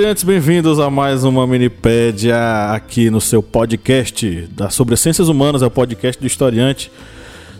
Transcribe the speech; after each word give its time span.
Historiantes, 0.00 0.24
bem-vindos 0.24 0.80
a 0.80 0.88
mais 0.88 1.24
uma 1.24 1.46
minipédia 1.46 2.72
aqui 2.72 3.10
no 3.10 3.20
seu 3.20 3.42
podcast 3.42 4.48
da 4.50 4.70
sobre 4.70 4.96
ciências 4.96 5.28
humanas, 5.28 5.60
é 5.60 5.66
o 5.66 5.70
podcast 5.70 6.18
do 6.18 6.26
historiante. 6.26 6.90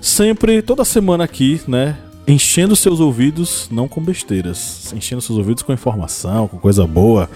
Sempre, 0.00 0.62
toda 0.62 0.82
semana 0.82 1.22
aqui, 1.22 1.60
né? 1.68 1.98
Enchendo 2.26 2.74
seus 2.74 2.98
ouvidos, 2.98 3.68
não 3.70 3.86
com 3.86 4.00
besteiras, 4.00 4.90
enchendo 4.96 5.20
seus 5.20 5.36
ouvidos 5.36 5.62
com 5.62 5.70
informação, 5.70 6.48
com 6.48 6.56
coisa 6.56 6.86
boa. 6.86 7.28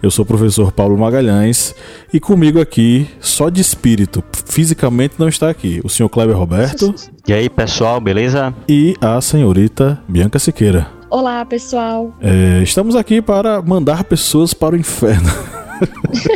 Eu 0.00 0.12
sou 0.12 0.22
o 0.22 0.26
professor 0.26 0.70
Paulo 0.70 0.96
Magalhães 0.96 1.74
e 2.14 2.20
comigo 2.20 2.60
aqui, 2.60 3.08
só 3.18 3.50
de 3.50 3.60
espírito, 3.60 4.22
fisicamente 4.44 5.14
não 5.18 5.28
está 5.28 5.50
aqui, 5.50 5.80
o 5.82 5.88
senhor 5.88 6.08
Kleber 6.08 6.36
Roberto. 6.36 6.94
E 7.26 7.32
aí, 7.32 7.50
pessoal, 7.50 8.00
beleza? 8.00 8.54
E 8.68 8.94
a 9.00 9.20
senhorita 9.20 10.00
Bianca 10.08 10.38
Siqueira. 10.38 10.95
Olá, 11.16 11.42
pessoal. 11.46 12.14
É, 12.20 12.62
estamos 12.62 12.94
aqui 12.94 13.22
para 13.22 13.62
mandar 13.62 14.04
pessoas 14.04 14.52
para 14.52 14.74
o 14.74 14.78
inferno. 14.78 15.30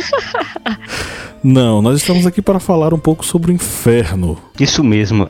Não, 1.43 1.83
nós 1.83 1.97
estamos 1.97 2.25
aqui 2.25 2.41
para 2.41 2.59
falar 2.59 2.91
um 2.91 2.97
pouco 2.97 3.23
sobre 3.23 3.51
o 3.51 3.53
inferno. 3.53 4.39
Isso 4.59 4.83
mesmo. 4.83 5.29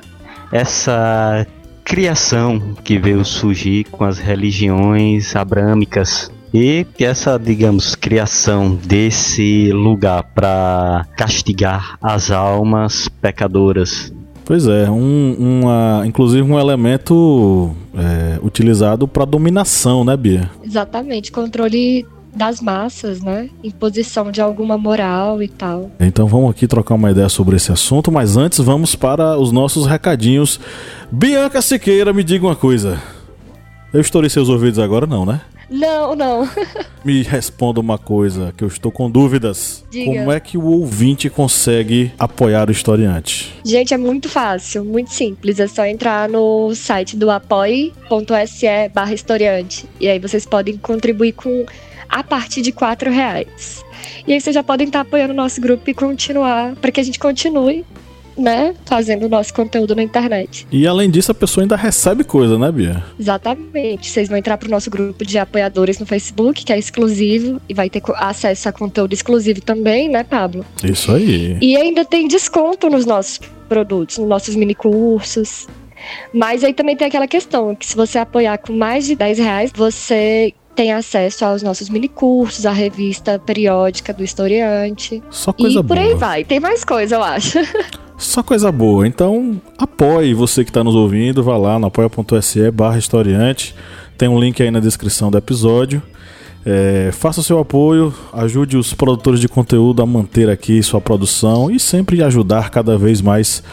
Essa 0.53 1.45
criação 1.83 2.77
que 2.81 2.97
veio 2.97 3.25
surgir 3.25 3.83
com 3.91 4.05
as 4.05 4.19
religiões 4.19 5.35
abrâmicas 5.35 6.31
e 6.53 6.88
essa, 6.97 7.38
digamos, 7.38 7.94
criação 7.94 8.75
desse 8.75 9.69
lugar 9.73 10.23
para 10.33 11.05
castigar 11.17 11.97
as 12.02 12.31
almas 12.31 13.09
pecadoras 13.09 14.13
Pois 14.45 14.67
é, 14.67 14.89
um, 14.89 15.36
uma, 15.39 16.03
inclusive 16.06 16.42
um 16.42 16.59
elemento 16.59 17.75
é, 17.95 18.39
utilizado 18.44 19.08
para 19.08 19.25
dominação, 19.25 20.03
né, 20.03 20.17
Bia? 20.17 20.50
Exatamente, 20.64 21.31
controle 21.31 22.06
das 22.36 22.62
massas, 22.62 23.22
né? 23.22 23.50
Imposição 23.64 24.31
de 24.31 24.42
alguma 24.42 24.78
moral 24.78 25.44
e 25.44 25.47
tal. 25.47 25.92
Então 26.00 26.28
vamos 26.28 26.50
aqui 26.50 26.67
trocar 26.67 26.95
uma 26.95 27.12
ideia 27.12 27.30
sobre 27.30 27.58
esse 27.58 27.72
assunto, 27.72 28.12
mas 28.12 28.38
antes 28.38 28.59
vamos 28.59 28.95
para 28.95 29.38
os 29.38 29.52
nossos 29.52 29.86
recadinhos. 29.86 30.59
Bianca 31.12 31.62
Siqueira, 31.62 32.14
me 32.14 32.23
diga 32.23 32.45
uma 32.45 32.56
coisa. 32.56 33.02
Eu 33.94 34.00
estourei 34.00 34.30
seus 34.30 34.47
ouvidos 34.47 34.80
agora, 34.80 35.06
não, 35.06 35.25
né? 35.25 35.42
Não, 35.72 36.14
não. 36.14 36.50
Me 37.03 37.23
responda 37.23 37.80
uma 37.80 37.97
coisa, 37.97 38.53
que 38.58 38.64
eu 38.64 38.67
estou 38.67 38.91
com 38.91 39.09
dúvidas. 39.09 39.86
Diga. 39.89 40.05
Como 40.05 40.31
é 40.31 40.39
que 40.39 40.58
o 40.58 40.66
ouvinte 40.66 41.30
consegue 41.30 42.11
apoiar 42.19 42.67
o 42.67 42.72
historiante? 42.72 43.53
Gente, 43.63 43.94
é 43.94 43.97
muito 43.97 44.28
fácil, 44.28 44.83
muito 44.83 45.11
simples. 45.11 45.59
É 45.61 45.67
só 45.67 45.86
entrar 45.86 46.28
no 46.28 46.75
site 46.75 47.16
do 47.16 47.31
apoie.se 47.31 48.90
barra 48.94 49.13
historiante. 49.13 49.85
E 49.97 50.09
aí 50.09 50.19
vocês 50.19 50.45
podem 50.45 50.78
contribuir 50.78 51.31
com 51.31 51.66
a 52.09 52.22
partir 52.22 52.62
de 52.62 52.74
quatro 52.74 53.09
reais. 53.09 53.84
E 54.28 54.34
aí 54.34 54.41
vocês 54.41 54.53
já 54.53 54.62
podem 54.62 54.88
estar 54.88 55.01
apoiando 55.01 55.34
o 55.34 55.38
nosso 55.38 55.62
grupo 55.62 55.90
e 55.90 55.94
continuar, 55.94 56.75
para 56.75 56.91
que 56.91 57.00
a 57.00 57.03
gente 57.03 57.18
continue 57.18 57.85
né, 58.38 58.74
fazendo 58.86 59.25
o 59.25 59.30
nosso 59.30 59.53
conteúdo 59.53 59.96
na 59.96 60.03
internet. 60.03 60.68
E 60.72 60.88
além 60.88 61.09
disso, 61.09 61.31
a 61.31 61.36
pessoa 61.36 61.64
ainda 61.64 61.75
recebe 61.75 62.24
coisa, 62.24 62.58
né, 62.58 62.72
Bia? 62.72 63.03
Exatamente. 63.19 64.09
Vocês 64.09 64.30
vão 64.30 64.38
entrar 64.38 64.58
pro 64.58 64.69
nosso 64.69 64.90
grupo 64.90 65.25
de 65.25 65.38
apoiadores 65.38 66.00
no 66.00 66.06
Facebook, 66.06 66.64
que 66.64 66.74
é 66.74 66.78
exclusivo, 66.78 67.62
e 67.68 67.74
vai 67.74 67.90
ter 67.90 68.02
acesso 68.16 68.69
a 68.69 68.72
conteúdo 68.72 69.14
exclusivo 69.14 69.62
também, 69.62 70.09
né, 70.09 70.24
Pablo? 70.24 70.66
Isso 70.84 71.12
aí. 71.12 71.58
E 71.62 71.75
ainda 71.75 72.06
tem 72.06 72.28
desconto 72.28 72.90
nos 72.90 73.06
nossos 73.06 73.40
produtos, 73.68 74.18
nos 74.18 74.28
nossos 74.28 74.56
mini 74.56 74.75
cursos. 74.75 75.68
Mas 76.34 76.63
aí 76.63 76.74
também 76.74 76.96
tem 76.96 77.08
aquela 77.08 77.28
questão, 77.28 77.75
que 77.75 77.86
se 77.86 77.96
você 77.96 78.18
apoiar 78.18 78.58
com 78.58 78.74
mais 78.74 79.06
de 79.06 79.16
10 79.16 79.38
reais, 79.38 79.72
você 79.74 80.53
tem 80.75 80.92
acesso 80.92 81.46
aos 81.46 81.62
nossos 81.62 81.90
minicursos, 81.90 82.66
à 82.66 82.72
revista 82.72 83.38
periódica 83.38 84.13
do 84.13 84.24
historiante. 84.24 85.22
Só 85.30 85.53
coisa 85.53 85.80
e 85.80 85.84
por 85.84 85.96
boa. 85.96 86.00
aí 86.00 86.16
vai. 86.16 86.44
Tem 86.44 86.59
mais 86.59 86.84
coisa, 86.84 87.16
eu 87.16 87.24
acho. 87.24 87.59
Só 88.21 88.43
coisa 88.43 88.71
boa. 88.71 89.07
Então, 89.07 89.59
apoie 89.75 90.33
você 90.35 90.63
que 90.63 90.69
está 90.69 90.83
nos 90.83 90.93
ouvindo. 90.93 91.43
Vá 91.43 91.57
lá 91.57 91.79
no 91.79 91.87
apoia.se 91.87 92.69
barra 92.69 92.99
historiante. 92.99 93.73
Tem 94.15 94.29
um 94.29 94.39
link 94.39 94.61
aí 94.61 94.69
na 94.69 94.79
descrição 94.79 95.31
do 95.31 95.39
episódio. 95.39 96.01
É, 96.63 97.09
faça 97.11 97.39
o 97.39 97.43
seu 97.43 97.57
apoio, 97.57 98.13
ajude 98.31 98.77
os 98.77 98.93
produtores 98.93 99.39
de 99.39 99.49
conteúdo 99.49 100.03
a 100.03 100.05
manter 100.05 100.47
aqui 100.51 100.83
sua 100.83 101.01
produção 101.01 101.71
e 101.71 101.79
sempre 101.79 102.21
ajudar 102.21 102.69
cada 102.69 102.95
vez 102.95 103.19
mais 103.21 103.63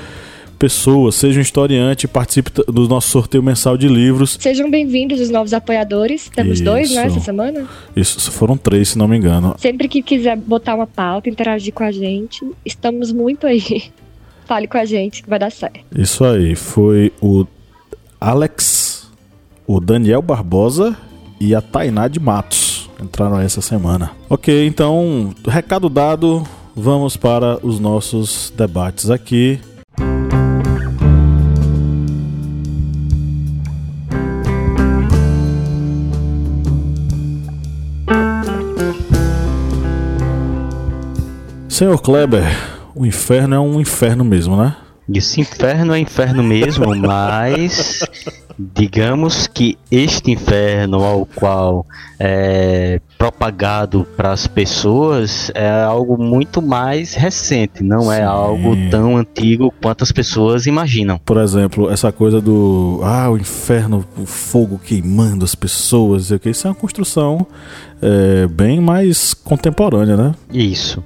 pessoas. 0.59 1.15
Seja 1.15 1.39
um 1.39 1.43
historiante, 1.43 2.09
participe 2.09 2.51
do 2.67 2.89
nosso 2.89 3.11
sorteio 3.11 3.43
mensal 3.43 3.77
de 3.77 3.87
livros. 3.87 4.39
Sejam 4.41 4.71
bem-vindos 4.71 5.21
os 5.21 5.29
novos 5.29 5.53
apoiadores. 5.53 6.31
Temos 6.35 6.55
Isso. 6.55 6.65
dois, 6.65 6.91
né, 6.95 7.05
essa 7.05 7.21
semana. 7.21 7.69
Isso 7.95 8.33
foram 8.33 8.57
três, 8.57 8.89
se 8.89 8.99
não 8.99 9.07
me 9.07 9.19
engano. 9.19 9.55
Sempre 9.59 9.87
que 9.87 10.03
quiser 10.03 10.39
botar 10.39 10.75
uma 10.75 10.87
pauta, 10.87 11.29
interagir 11.29 11.75
com 11.75 11.85
a 11.85 11.93
gente, 11.93 12.43
estamos 12.65 13.13
muito 13.13 13.47
aí. 13.47 13.93
Fale 14.49 14.67
com 14.67 14.79
a 14.79 14.85
gente 14.87 15.23
que 15.23 15.29
vai 15.29 15.39
dar 15.39 15.53
certo. 15.53 15.81
Isso 15.95 16.25
aí, 16.25 16.55
foi 16.55 17.13
o 17.21 17.45
Alex, 18.19 19.11
o 19.67 19.79
Daniel 19.79 20.23
Barbosa 20.23 20.97
e 21.39 21.55
a 21.55 21.61
Tainá 21.61 22.09
de 22.09 22.19
Matos. 22.19 22.89
Entraram 22.99 23.39
essa 23.39 23.61
semana. 23.61 24.11
Ok, 24.27 24.67
então, 24.67 25.35
recado 25.47 25.91
dado, 25.91 26.43
vamos 26.75 27.15
para 27.15 27.65
os 27.65 27.79
nossos 27.79 28.51
debates 28.57 29.11
aqui. 29.11 29.61
Senhor 41.69 42.01
Kleber, 42.01 42.78
o 42.99 43.07
inferno 43.07 43.55
é 43.55 43.61
um 43.61 43.81
inferno 43.81 44.25
mesmo, 44.25 44.57
né? 44.57 44.77
Esse 45.13 45.41
inferno 45.41 45.95
é 45.95 45.99
inferno 45.99 46.43
mesmo, 46.43 46.95
mas 46.99 48.01
digamos 48.59 49.47
que 49.47 49.79
este 49.89 50.33
inferno 50.33 51.05
ao 51.05 51.25
qual 51.25 51.87
é 52.19 53.01
propagado 53.17 54.05
para 54.17 54.33
as 54.33 54.49
pessoas 54.49 55.51
é 55.55 55.71
algo 55.83 56.21
muito 56.21 56.61
mais 56.61 57.15
recente, 57.15 57.85
não 57.85 58.13
é 58.13 58.19
Sim. 58.19 58.25
algo 58.25 58.77
tão 58.91 59.17
antigo 59.17 59.73
quanto 59.81 60.03
as 60.03 60.11
pessoas 60.11 60.67
imaginam. 60.67 61.21
Por 61.25 61.39
exemplo, 61.39 61.89
essa 61.89 62.11
coisa 62.11 62.41
do 62.41 63.01
ah, 63.05 63.31
o 63.31 63.37
inferno, 63.39 64.05
o 64.17 64.27
fogo 64.27 64.79
queimando 64.85 65.45
as 65.45 65.55
pessoas, 65.55 66.31
isso 66.45 66.67
é 66.67 66.71
uma 66.71 66.77
construção 66.77 67.47
é, 68.03 68.47
bem 68.49 68.81
mais 68.81 69.35
contemporânea, 69.35 70.17
né? 70.17 70.35
Isso. 70.53 71.03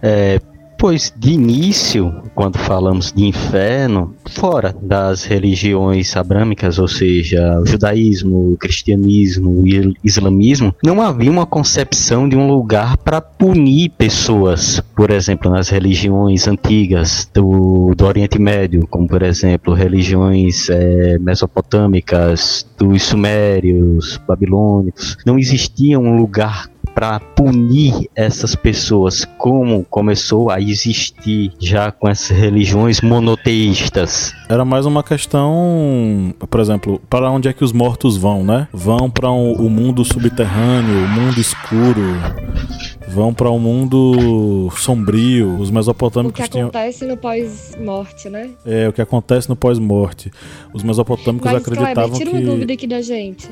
É, 0.00 0.40
pois 0.84 1.10
de 1.16 1.32
início, 1.32 2.14
quando 2.34 2.58
falamos 2.58 3.10
de 3.10 3.24
inferno, 3.24 4.14
fora 4.28 4.76
das 4.82 5.24
religiões 5.24 6.14
abrâmicas, 6.14 6.78
ou 6.78 6.86
seja, 6.86 7.58
o 7.58 7.64
judaísmo, 7.64 8.52
o 8.52 8.56
cristianismo 8.58 9.66
e 9.66 9.94
islamismo, 10.04 10.74
não 10.84 11.00
havia 11.00 11.30
uma 11.30 11.46
concepção 11.46 12.28
de 12.28 12.36
um 12.36 12.46
lugar 12.46 12.98
para 12.98 13.22
punir 13.22 13.92
pessoas. 13.96 14.82
Por 14.94 15.10
exemplo, 15.10 15.50
nas 15.50 15.70
religiões 15.70 16.46
antigas 16.46 17.30
do, 17.32 17.94
do 17.96 18.04
Oriente 18.04 18.38
Médio, 18.38 18.86
como 18.86 19.08
por 19.08 19.22
exemplo, 19.22 19.72
religiões 19.72 20.68
é, 20.68 21.18
mesopotâmicas, 21.18 22.66
dos 22.76 23.04
sumérios, 23.04 24.20
babilônicos, 24.28 25.16
não 25.24 25.38
existia 25.38 25.98
um 25.98 26.18
lugar 26.18 26.73
para 26.94 27.20
punir 27.20 28.08
essas 28.14 28.54
pessoas, 28.54 29.24
como 29.38 29.84
começou 29.84 30.50
a 30.50 30.60
existir 30.60 31.52
já 31.58 31.90
com 31.90 32.08
essas 32.08 32.36
religiões 32.36 33.00
monoteístas. 33.00 34.32
Era 34.48 34.64
mais 34.64 34.86
uma 34.86 35.02
questão, 35.02 36.34
por 36.50 36.60
exemplo, 36.60 37.00
para 37.08 37.30
onde 37.30 37.48
é 37.48 37.52
que 37.52 37.64
os 37.64 37.72
mortos 37.72 38.16
vão, 38.16 38.44
né? 38.44 38.68
Vão 38.72 39.10
para 39.10 39.30
um, 39.30 39.52
o 39.52 39.70
mundo 39.70 40.04
subterrâneo, 40.04 41.04
o 41.04 41.08
mundo 41.08 41.40
escuro, 41.40 42.02
vão 43.08 43.32
para 43.32 43.50
um 43.50 43.58
mundo 43.58 44.70
sombrio. 44.76 45.56
Os 45.58 45.70
O 45.70 45.72
mesopotâmicos 45.72 46.44
que 46.44 46.50
tinham 46.50 46.68
acontece 46.68 47.04
no 47.04 47.16
pós-morte, 47.16 48.28
né? 48.28 48.50
é 48.64 48.88
o 48.88 48.92
que 48.92 49.02
acontece 49.02 49.48
no 49.48 49.56
pós-morte. 49.56 50.30
Os 50.72 50.82
mesopotâmicos 50.82 51.50
Mas, 51.50 51.62
acreditavam 51.62 52.18
tira 52.18 52.30
uma 52.30 52.40
que 52.40 52.46
dúvida 52.46 52.72
aqui 52.72 52.86
da 52.86 53.00
gente. 53.00 53.48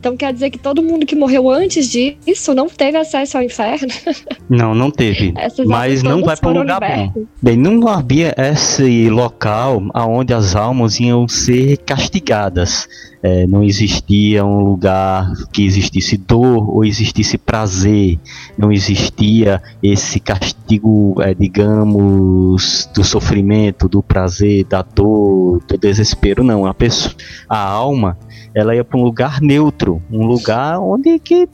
Então 0.00 0.16
quer 0.16 0.32
dizer 0.32 0.48
que 0.48 0.58
todo 0.58 0.82
mundo 0.82 1.04
que 1.04 1.14
morreu 1.14 1.50
antes 1.50 1.86
disso 1.86 2.54
não 2.54 2.70
teve 2.70 2.96
acesso 2.96 3.36
ao 3.36 3.42
inferno? 3.42 3.88
Não, 4.48 4.74
não 4.74 4.90
teve. 4.90 5.32
Mas 5.66 6.02
não 6.02 6.22
vai 6.22 6.36
para 6.36 6.48
um 6.48 6.58
lugar 6.58 6.80
bom. 6.80 7.26
Bem, 7.40 7.56
não 7.56 7.86
havia 7.86 8.34
esse 8.36 9.08
local 9.08 9.80
onde 9.94 10.34
as 10.34 10.56
almas 10.56 10.98
iam 10.98 11.28
ser 11.28 11.76
castigadas. 11.78 12.88
É, 13.22 13.46
não 13.46 13.62
existia 13.62 14.44
um 14.44 14.60
lugar 14.60 15.30
que 15.52 15.64
existisse 15.64 16.16
dor 16.16 16.74
ou 16.74 16.84
existisse 16.84 17.36
prazer. 17.36 18.18
Não 18.56 18.72
existia 18.72 19.62
esse 19.82 20.18
castigo, 20.18 21.20
é, 21.20 21.34
digamos, 21.34 22.88
do 22.94 23.04
sofrimento, 23.04 23.88
do 23.88 24.02
prazer, 24.02 24.64
da 24.64 24.82
dor, 24.82 25.60
do 25.66 25.76
desespero. 25.76 26.42
Não, 26.42 26.64
a 26.64 26.72
pessoa, 26.72 27.14
a 27.48 27.58
alma, 27.58 28.16
ela 28.54 28.74
ia 28.74 28.84
para 28.84 28.98
um 28.98 29.02
lugar 29.02 29.40
neutro, 29.40 30.02
um 30.10 30.26
lugar 30.26 30.80
onde 30.80 31.18
que 31.18 31.46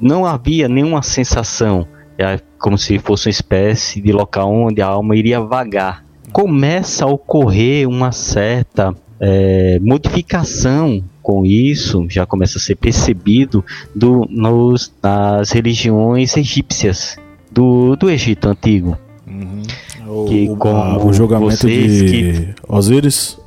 não 0.00 0.24
havia 0.24 0.68
nenhuma 0.68 1.02
sensação. 1.02 1.86
É 2.16 2.38
como 2.58 2.78
se 2.78 2.98
fosse 2.98 3.28
uma 3.28 3.30
espécie 3.30 4.00
de 4.00 4.12
local 4.12 4.52
onde 4.52 4.80
a 4.80 4.86
alma 4.86 5.16
iria 5.16 5.40
vagar. 5.40 6.04
Começa 6.32 7.04
a 7.04 7.08
ocorrer 7.08 7.88
uma 7.88 8.12
certa 8.12 8.94
é, 9.20 9.78
modificação 9.80 11.02
com 11.22 11.44
isso, 11.44 12.06
já 12.08 12.24
começa 12.24 12.58
a 12.58 12.60
ser 12.60 12.76
percebido 12.76 13.64
do, 13.94 14.26
nos, 14.30 14.92
nas 15.02 15.50
religiões 15.50 16.36
egípcias 16.36 17.16
do, 17.50 17.96
do 17.96 18.08
Egito 18.10 18.48
Antigo. 18.48 18.96
Uhum. 19.26 19.62
o, 20.06 20.24
Que 20.26 20.48
o- 20.48 20.56
como 20.56 21.06
o 21.06 21.12
julgamento 21.12 21.50
vocês 21.56 22.10
de 22.10 22.54
Osíris. 22.66 23.38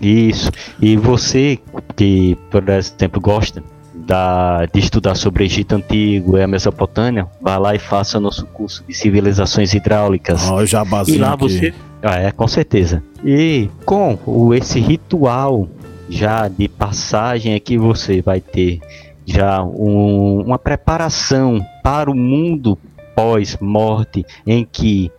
Isso. 0.00 0.50
E 0.80 0.96
você 0.96 1.58
que, 1.96 2.36
por 2.50 2.68
exemplo, 2.68 3.20
gosta 3.20 3.62
da, 3.94 4.64
de 4.66 4.78
estudar 4.80 5.14
sobre 5.16 5.42
o 5.42 5.46
Egito 5.46 5.74
Antigo 5.74 6.38
e 6.38 6.42
a 6.42 6.46
Mesopotâmia, 6.46 7.26
vá 7.42 7.58
lá 7.58 7.74
e 7.74 7.78
faça 7.78 8.18
nosso 8.20 8.46
curso 8.46 8.84
de 8.88 8.94
civilizações 8.94 9.74
hidráulicas. 9.74 10.48
Ó, 10.48 10.56
o 10.56 10.62
E 10.62 11.18
lá 11.18 11.32
aqui. 11.34 11.74
Ah, 12.02 12.16
é, 12.18 12.30
com 12.30 12.46
certeza. 12.46 13.02
E 13.24 13.68
com 13.84 14.18
o, 14.24 14.54
esse 14.54 14.78
ritual 14.78 15.68
já 16.08 16.48
de 16.48 16.68
passagem 16.68 17.54
aqui 17.54 17.76
você 17.76 18.22
vai 18.22 18.40
ter 18.40 18.80
já 19.26 19.62
um- 19.62 20.42
uma 20.42 20.58
preparação 20.58 21.60
para 21.82 22.10
o 22.10 22.14
mundo 22.14 22.78
pós-morte 23.14 24.24
em 24.46 24.64
que 24.64 25.10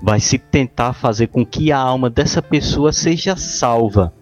vai 0.00 0.20
se 0.20 0.38
tentar 0.38 0.92
fazer 0.92 1.26
com 1.26 1.44
que 1.44 1.72
a 1.72 1.78
alma 1.78 2.08
dessa 2.08 2.40
pessoa 2.40 2.92
seja 2.92 3.36
salva 3.36 4.12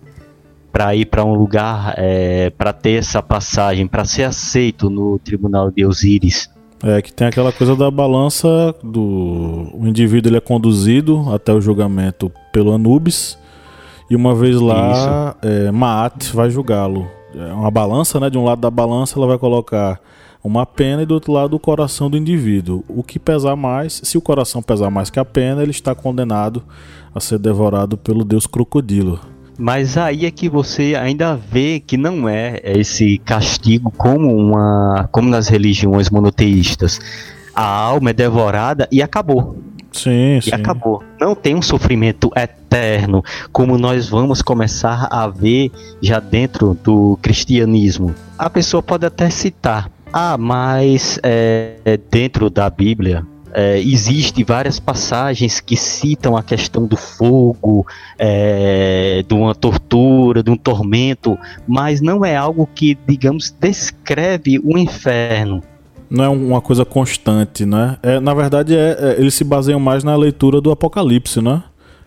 para 0.72 0.96
ir 0.96 1.04
para 1.06 1.24
um 1.24 1.34
lugar 1.34 1.94
para 2.56 2.72
ter 2.72 2.98
essa 2.98 3.22
passagem 3.22 3.86
para 3.86 4.04
ser 4.04 4.24
aceito 4.24 4.88
no 4.90 5.18
tribunal 5.18 5.70
de 5.70 5.84
Osíris 5.84 6.50
É 6.82 7.00
que 7.00 7.12
tem 7.12 7.26
aquela 7.26 7.52
coisa 7.52 7.74
da 7.74 7.90
balança 7.90 8.74
do 8.82 9.70
o 9.72 9.86
indivíduo 9.86 10.28
ele 10.28 10.36
é 10.36 10.40
conduzido 10.40 11.24
até 11.32 11.52
o 11.52 11.60
julgamento 11.60 12.30
pelo 12.52 12.72
Anubis 12.72 13.38
e 14.10 14.14
uma 14.14 14.34
vez 14.34 14.60
lá 14.60 15.34
é, 15.42 15.70
Maat 15.70 16.32
vai 16.32 16.50
julgá-lo. 16.50 17.08
É 17.34 17.52
uma 17.52 17.70
balança, 17.70 18.20
né? 18.20 18.30
De 18.30 18.38
um 18.38 18.44
lado 18.44 18.60
da 18.60 18.70
balança 18.70 19.18
ela 19.18 19.26
vai 19.26 19.38
colocar 19.38 20.00
uma 20.44 20.64
pena 20.64 21.02
e 21.02 21.06
do 21.06 21.14
outro 21.14 21.32
lado 21.32 21.56
o 21.56 21.58
coração 21.58 22.08
do 22.08 22.16
indivíduo. 22.16 22.84
O 22.88 23.02
que 23.02 23.18
pesar 23.18 23.56
mais, 23.56 24.00
se 24.04 24.16
o 24.16 24.20
coração 24.20 24.62
pesar 24.62 24.90
mais 24.90 25.10
que 25.10 25.18
a 25.18 25.24
pena, 25.24 25.62
ele 25.62 25.72
está 25.72 25.94
condenado 25.94 26.62
a 27.14 27.20
ser 27.20 27.38
devorado 27.38 27.96
pelo 27.96 28.24
deus 28.24 28.46
crocodilo. 28.46 29.18
Mas 29.58 29.96
aí 29.96 30.26
é 30.26 30.30
que 30.30 30.48
você 30.48 30.94
ainda 30.94 31.34
vê 31.34 31.80
que 31.80 31.96
não 31.96 32.28
é 32.28 32.60
esse 32.64 33.18
castigo 33.18 33.90
como 33.90 34.34
uma, 34.36 35.08
como 35.10 35.28
nas 35.28 35.48
religiões 35.48 36.10
monoteístas. 36.10 37.00
A 37.54 37.64
alma 37.64 38.10
é 38.10 38.12
devorada 38.12 38.86
e 38.92 39.00
acabou. 39.00 39.56
Sim, 39.92 40.40
sim. 40.42 40.50
E 40.50 40.54
acabou. 40.54 41.02
Não 41.18 41.34
tem 41.34 41.54
um 41.54 41.62
sofrimento 41.62 42.30
eterno, 42.36 43.24
como 43.50 43.78
nós 43.78 44.08
vamos 44.08 44.42
começar 44.42 45.08
a 45.10 45.26
ver 45.26 45.70
já 46.02 46.20
dentro 46.20 46.76
do 46.84 47.18
cristianismo. 47.22 48.14
A 48.38 48.50
pessoa 48.50 48.82
pode 48.82 49.06
até 49.06 49.30
citar, 49.30 49.90
ah, 50.12 50.36
mas 50.36 51.18
é 51.22 51.98
dentro 52.10 52.50
da 52.50 52.68
Bíblia 52.68 53.24
é, 53.58 53.80
existe 53.80 54.44
várias 54.44 54.78
passagens 54.78 55.60
que 55.60 55.76
citam 55.78 56.36
a 56.36 56.42
questão 56.42 56.86
do 56.86 56.94
fogo, 56.96 57.86
é, 58.18 59.24
de 59.26 59.34
uma 59.34 59.54
tortura, 59.54 60.42
de 60.42 60.50
um 60.50 60.56
tormento, 60.58 61.38
mas 61.66 62.02
não 62.02 62.22
é 62.22 62.36
algo 62.36 62.68
que, 62.74 62.98
digamos, 63.08 63.50
descreve 63.58 64.58
o 64.62 64.76
inferno. 64.76 65.62
Não 66.10 66.22
é 66.24 66.28
uma 66.28 66.60
coisa 66.60 66.84
constante, 66.84 67.64
né? 67.64 67.96
É, 68.02 68.20
na 68.20 68.34
verdade, 68.34 68.76
é, 68.76 68.96
é- 69.00 69.16
eles 69.18 69.32
se 69.34 69.42
baseiam 69.42 69.80
mais 69.80 70.04
na 70.04 70.14
leitura 70.14 70.60
do 70.60 70.70
Apocalipse, 70.70 71.40
né? 71.40 71.62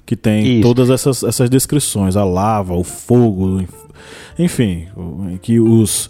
Que 0.06 0.16
tem 0.16 0.60
Isso. 0.60 0.62
todas 0.62 0.90
essas, 0.92 1.24
essas 1.24 1.50
descrições, 1.50 2.16
a 2.16 2.24
lava, 2.24 2.76
o 2.76 2.84
fogo, 2.84 3.60
enf- 3.60 3.86
enfim, 4.38 4.86
que 5.42 5.60
os, 5.60 6.10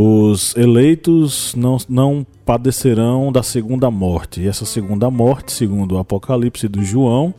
os 0.00 0.54
eleitos 0.56 1.56
não, 1.56 1.76
não 1.88 2.24
padecerão 2.46 3.32
da 3.32 3.42
segunda 3.42 3.90
morte. 3.90 4.40
E 4.40 4.46
essa 4.46 4.64
segunda 4.64 5.10
morte, 5.10 5.50
segundo 5.50 5.96
o 5.96 5.98
Apocalipse 5.98 6.68
do 6.68 6.84
João, 6.84 7.34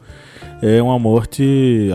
é 0.61 0.81
uma 0.81 0.99
morte 0.99 1.89